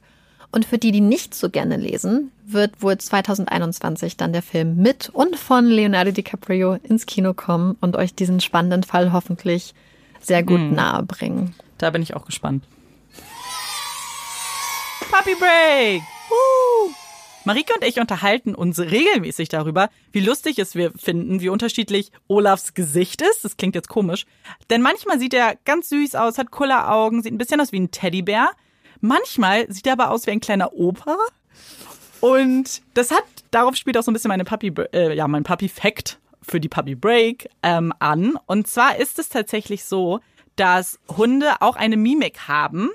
[0.55, 5.09] Und für die, die nicht so gerne lesen, wird wohl 2021 dann der Film mit
[5.09, 9.75] und von Leonardo DiCaprio ins Kino kommen und euch diesen spannenden Fall hoffentlich
[10.21, 10.75] sehr gut hm.
[10.75, 11.57] nahe bringen.
[11.77, 12.63] Da bin ich auch gespannt.
[15.11, 16.03] Puppy Break!
[16.29, 16.93] Woo!
[17.43, 22.75] Marike und ich unterhalten uns regelmäßig darüber, wie lustig es wir finden, wie unterschiedlich Olafs
[22.75, 23.45] Gesicht ist.
[23.45, 24.25] Das klingt jetzt komisch.
[24.71, 27.91] Denn manchmal sieht er ganz süß aus, hat Kulleraugen, sieht ein bisschen aus wie ein
[27.91, 28.53] Teddybär.
[29.05, 31.19] Manchmal sieht er aber aus wie ein kleiner Opa.
[32.21, 36.19] Und das hat, darauf spielt auch so ein bisschen meine Puppy, äh, ja, mein Puppy-Fact
[36.41, 38.39] für die Puppy Break ähm, an.
[38.47, 40.21] Und zwar ist es tatsächlich so,
[40.57, 42.89] dass Hunde auch eine Mimik haben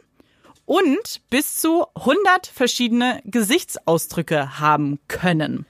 [0.65, 5.67] und bis zu 100 verschiedene Gesichtsausdrücke haben können.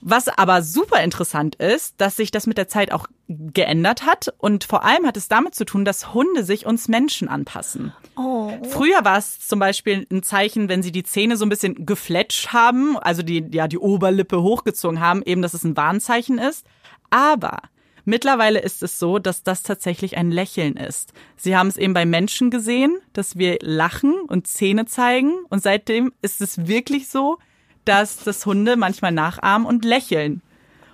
[0.00, 4.64] Was aber super interessant ist, dass sich das mit der Zeit auch geändert hat und
[4.64, 7.92] vor allem hat es damit zu tun, dass Hunde sich uns Menschen anpassen.
[8.16, 8.50] Oh.
[8.68, 12.52] Früher war es zum Beispiel ein Zeichen, wenn sie die Zähne so ein bisschen gefletscht
[12.52, 16.66] haben, also die, ja, die Oberlippe hochgezogen haben, eben, dass es ein Warnzeichen ist.
[17.10, 17.58] Aber
[18.04, 21.12] Mittlerweile ist es so, dass das tatsächlich ein Lächeln ist.
[21.36, 25.34] Sie haben es eben bei Menschen gesehen, dass wir lachen und Zähne zeigen.
[25.48, 27.38] Und seitdem ist es wirklich so,
[27.84, 30.42] dass das Hunde manchmal nachahmen und lächeln.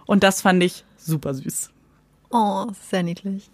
[0.06, 1.70] Und das fand ich super süß.
[2.30, 3.50] Oh, sehr niedlich.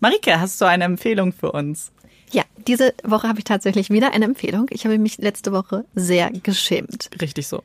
[0.00, 1.92] Marike, hast du eine Empfehlung für uns?
[2.30, 4.66] Ja, diese Woche habe ich tatsächlich wieder eine Empfehlung.
[4.70, 7.10] Ich habe mich letzte Woche sehr geschämt.
[7.20, 7.62] Richtig so.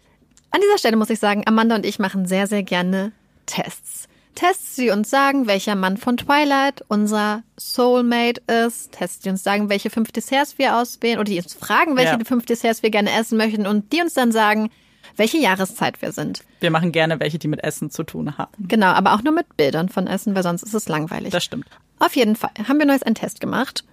[0.52, 3.12] An dieser Stelle muss ich sagen, Amanda und ich machen sehr, sehr gerne
[3.46, 4.08] Tests.
[4.36, 8.92] Tests, die uns sagen, welcher Mann von Twilight unser Soulmate ist.
[8.92, 12.26] Tests, die uns sagen, welche fünf Desserts wir auswählen oder die uns fragen, welche ja.
[12.26, 14.70] fünf Desserts wir gerne essen möchten und die uns dann sagen,
[15.16, 16.44] welche Jahreszeit wir sind.
[16.60, 18.52] Wir machen gerne welche, die mit Essen zu tun haben.
[18.68, 21.32] Genau, aber auch nur mit Bildern von Essen, weil sonst ist es langweilig.
[21.32, 21.68] Das stimmt.
[22.00, 23.84] Auf jeden Fall haben wir neues einen Test gemacht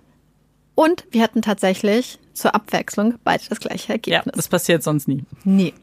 [0.75, 4.27] und wir hatten tatsächlich zur Abwechslung beide das gleiche Ergebnis.
[4.27, 5.25] Ja, das passiert sonst nie.
[5.45, 5.75] Nie.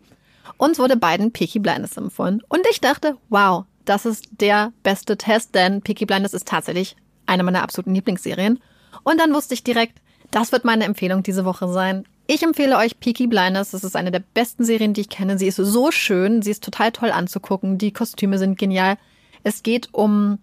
[0.58, 5.56] Uns wurde beiden Peaky Blindness empfohlen und ich dachte, wow, das ist der beste Test,
[5.56, 8.60] denn Peaky Blinders ist tatsächlich eine meiner absoluten Lieblingsserien.
[9.04, 10.00] Und dann wusste ich direkt,
[10.32, 12.06] das wird meine Empfehlung diese Woche sein.
[12.28, 13.72] Ich empfehle euch Peaky Blinders.
[13.72, 15.38] Das ist eine der besten Serien, die ich kenne.
[15.38, 17.78] Sie ist so schön, sie ist total toll anzugucken.
[17.78, 18.98] Die Kostüme sind genial.
[19.44, 20.40] Es geht um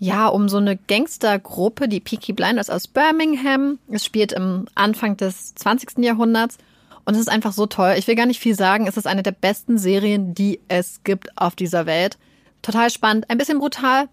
[0.00, 3.78] ja, um so eine Gangstergruppe, die Peaky Blinders aus Birmingham.
[3.90, 5.98] Es spielt im Anfang des 20.
[6.04, 6.58] Jahrhunderts
[7.04, 7.94] Und es ist einfach so toll.
[7.98, 8.86] Ich will gar nicht viel sagen.
[8.86, 12.16] Es ist eine der besten Serien, die es gibt auf dieser Welt.
[12.62, 14.08] Total spannend, ein bisschen brutal.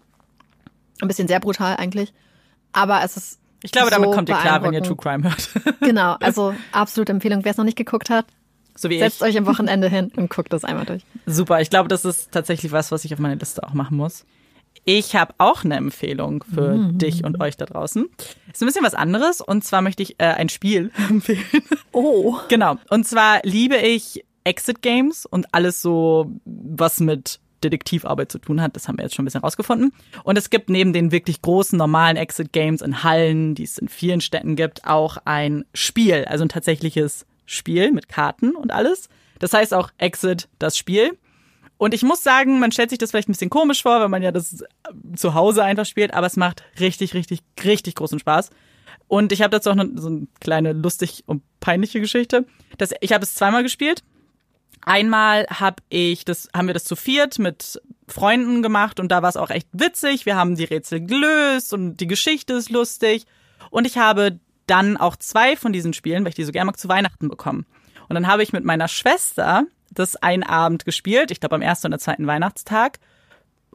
[1.00, 2.12] Ein bisschen sehr brutal eigentlich.
[2.72, 3.38] Aber es ist.
[3.62, 4.82] Ich glaube, damit so kommt ihr klar, wenn ihr.
[4.82, 5.50] True Crime hört.
[5.80, 7.44] Genau, also absolute Empfehlung.
[7.44, 8.26] Wer es noch nicht geguckt hat,
[8.76, 9.28] so wie setzt ich.
[9.28, 11.02] euch am Wochenende hin und guckt das einmal durch.
[11.26, 14.24] Super, ich glaube, das ist tatsächlich was, was ich auf meine Liste auch machen muss.
[14.84, 16.98] Ich habe auch eine Empfehlung für Mhm.
[16.98, 18.06] dich und euch da draußen.
[18.52, 21.42] Ist ein bisschen was anderes und zwar möchte ich äh, ein Spiel empfehlen.
[21.92, 22.36] Oh.
[22.48, 22.76] Genau.
[22.90, 27.40] Und zwar liebe ich Exit Games und alles so, was mit
[27.70, 28.76] Detektivarbeit zu tun hat.
[28.76, 29.92] Das haben wir jetzt schon ein bisschen rausgefunden.
[30.24, 33.88] Und es gibt neben den wirklich großen, normalen Exit Games in Hallen, die es in
[33.88, 39.08] vielen Städten gibt, auch ein Spiel, also ein tatsächliches Spiel mit Karten und alles.
[39.38, 41.18] Das heißt auch Exit, das Spiel.
[41.78, 44.22] Und ich muss sagen, man stellt sich das vielleicht ein bisschen komisch vor, wenn man
[44.22, 44.66] ja das äh,
[45.14, 48.50] zu Hause einfach spielt, aber es macht richtig, richtig, richtig großen Spaß.
[49.08, 52.46] Und ich habe dazu auch noch so eine kleine lustig und peinliche Geschichte.
[52.78, 54.02] Das, ich habe es zweimal gespielt.
[54.86, 59.28] Einmal hab ich das, haben wir das zu viert mit Freunden gemacht und da war
[59.28, 60.26] es auch echt witzig.
[60.26, 63.26] Wir haben die Rätsel gelöst und die Geschichte ist lustig.
[63.70, 66.78] Und ich habe dann auch zwei von diesen Spielen, weil ich die so gerne mag,
[66.78, 67.66] zu Weihnachten bekommen.
[68.08, 71.88] Und dann habe ich mit meiner Schwester das einen Abend gespielt, ich glaube am ersten
[71.88, 73.00] oder zweiten Weihnachtstag.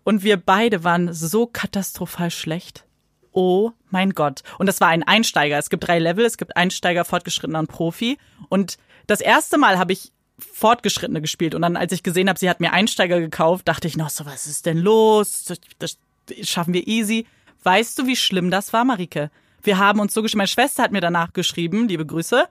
[0.06, 2.86] Und wir beide waren so katastrophal schlecht.
[3.34, 4.44] Oh mein Gott.
[4.60, 5.58] Und das war ein Einsteiger.
[5.58, 6.26] Es gibt drei Level.
[6.26, 8.18] Es gibt Einsteiger, Fortgeschrittener und Profi.
[8.48, 11.56] Und das erste Mal habe ich Fortgeschrittene gespielt.
[11.56, 14.26] Und dann, als ich gesehen habe, sie hat mir Einsteiger gekauft, dachte ich noch so,
[14.26, 15.54] was ist denn los?
[15.80, 15.98] Das,
[16.44, 17.26] schaffen wir easy.
[17.64, 19.30] Weißt du, wie schlimm das war, Marike?
[19.64, 20.40] Wir haben uns so geschrieben.
[20.40, 22.48] Meine Schwester hat mir danach geschrieben, liebe Grüße.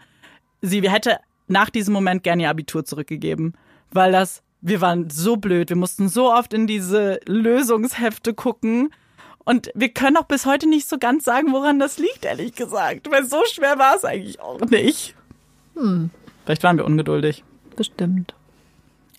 [0.63, 1.19] Sie hätte
[1.49, 3.55] nach diesem Moment gerne ihr Abitur zurückgegeben.
[3.91, 5.71] Weil das, wir waren so blöd.
[5.71, 8.91] Wir mussten so oft in diese Lösungshefte gucken.
[9.45, 13.11] Und wir können auch bis heute nicht so ganz sagen, woran das liegt, ehrlich gesagt.
[13.11, 15.15] Weil so schwer war es eigentlich auch nicht.
[15.75, 16.11] Hm.
[16.45, 17.43] Vielleicht waren wir ungeduldig.
[17.81, 18.35] Bestimmt.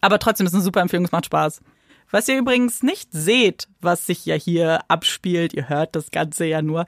[0.02, 1.62] Aber trotzdem ist eine super Empfehlung, es macht Spaß.
[2.12, 6.62] Was ihr übrigens nicht seht, was sich ja hier abspielt, ihr hört das Ganze ja
[6.62, 6.86] nur,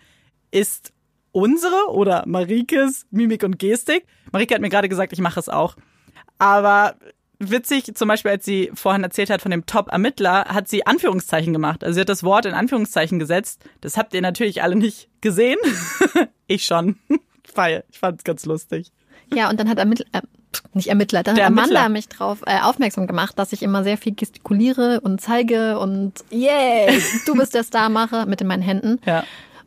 [0.51, 0.93] ist
[1.31, 4.05] unsere oder Marikes Mimik und Gestik.
[4.31, 5.75] Marike hat mir gerade gesagt, ich mache es auch.
[6.37, 6.93] Aber
[7.39, 11.83] witzig, zum Beispiel, als sie vorhin erzählt hat von dem Top-Ermittler, hat sie Anführungszeichen gemacht.
[11.83, 13.63] Also sie hat das Wort in Anführungszeichen gesetzt.
[13.81, 15.57] Das habt ihr natürlich alle nicht gesehen.
[16.45, 16.99] ich schon.
[17.55, 18.91] Weil ich fand es ganz lustig.
[19.33, 20.21] Ja, und dann hat Ermittler, äh,
[20.73, 21.89] nicht Ermittler, dann Der hat Amanda Ermittler.
[21.89, 27.01] mich drauf äh, aufmerksam gemacht, dass ich immer sehr viel gestikuliere und zeige und yay,
[27.25, 28.99] du bist der Star mache mit in meinen Händen.
[29.05, 29.23] Ja.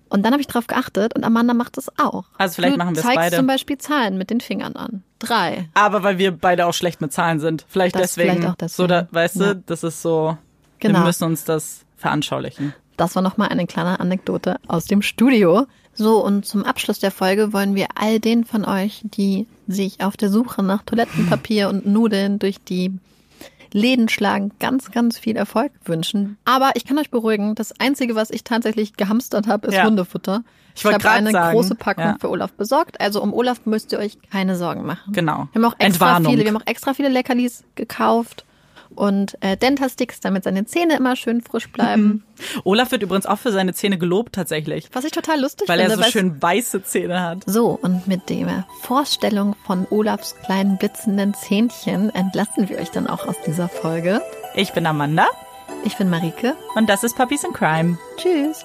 [0.09, 2.24] Und dann habe ich drauf geachtet und Amanda macht es auch.
[2.39, 3.37] Also vielleicht du machen wir es zeigst beide.
[3.37, 5.03] zum Beispiel Zahlen mit den Fingern an.
[5.18, 5.68] Drei.
[5.74, 7.64] Aber weil wir beide auch schlecht mit Zahlen sind.
[7.68, 8.34] Vielleicht Das deswegen.
[8.34, 8.76] vielleicht auch deswegen.
[8.76, 9.55] So, da, weißt Ja.
[9.55, 10.39] du, das ist so.
[10.78, 11.01] Genau.
[11.01, 12.72] Wir müssen uns das veranschaulichen.
[12.97, 15.66] Das war nochmal eine kleine Anekdote aus dem Studio.
[15.97, 20.16] So, und zum Abschluss der Folge wollen wir all den von euch, die sich auf
[20.16, 22.92] der Suche nach Toilettenpapier und Nudeln durch die
[23.72, 26.38] Läden schlagen, ganz, ganz viel Erfolg wünschen.
[26.44, 29.84] Aber ich kann euch beruhigen, das Einzige, was ich tatsächlich gehamstert habe, ist Ja.
[29.84, 30.44] Hundefutter.
[30.74, 32.16] Ich wollte habe eine sagen, große Packung ja.
[32.20, 33.01] für Olaf besorgt.
[33.01, 35.12] Also um Olaf müsst ihr euch keine Sorgen machen.
[35.12, 35.49] Genau.
[35.53, 36.32] Wir haben auch extra Entwarnung.
[36.32, 38.44] viele, wir haben auch extra viele Leckerlis gekauft
[38.97, 42.24] und äh, Dentasticks, damit seine Zähne immer schön frisch bleiben.
[42.64, 44.88] Olaf wird übrigens auch für seine Zähne gelobt, tatsächlich.
[44.92, 45.92] Was ich total lustig Weil finde.
[45.94, 47.38] er so weil schön weiße Zähne hat.
[47.47, 53.26] So, und mit der Vorstellung von Olafs kleinen blitzenden Zähnchen entlassen wir euch dann auch
[53.26, 54.20] aus dieser Folge.
[54.55, 55.26] Ich bin Amanda
[55.84, 56.55] Ich bin Marike.
[56.74, 57.99] und das ist Puppies in Crime.
[58.16, 58.64] Tschüss.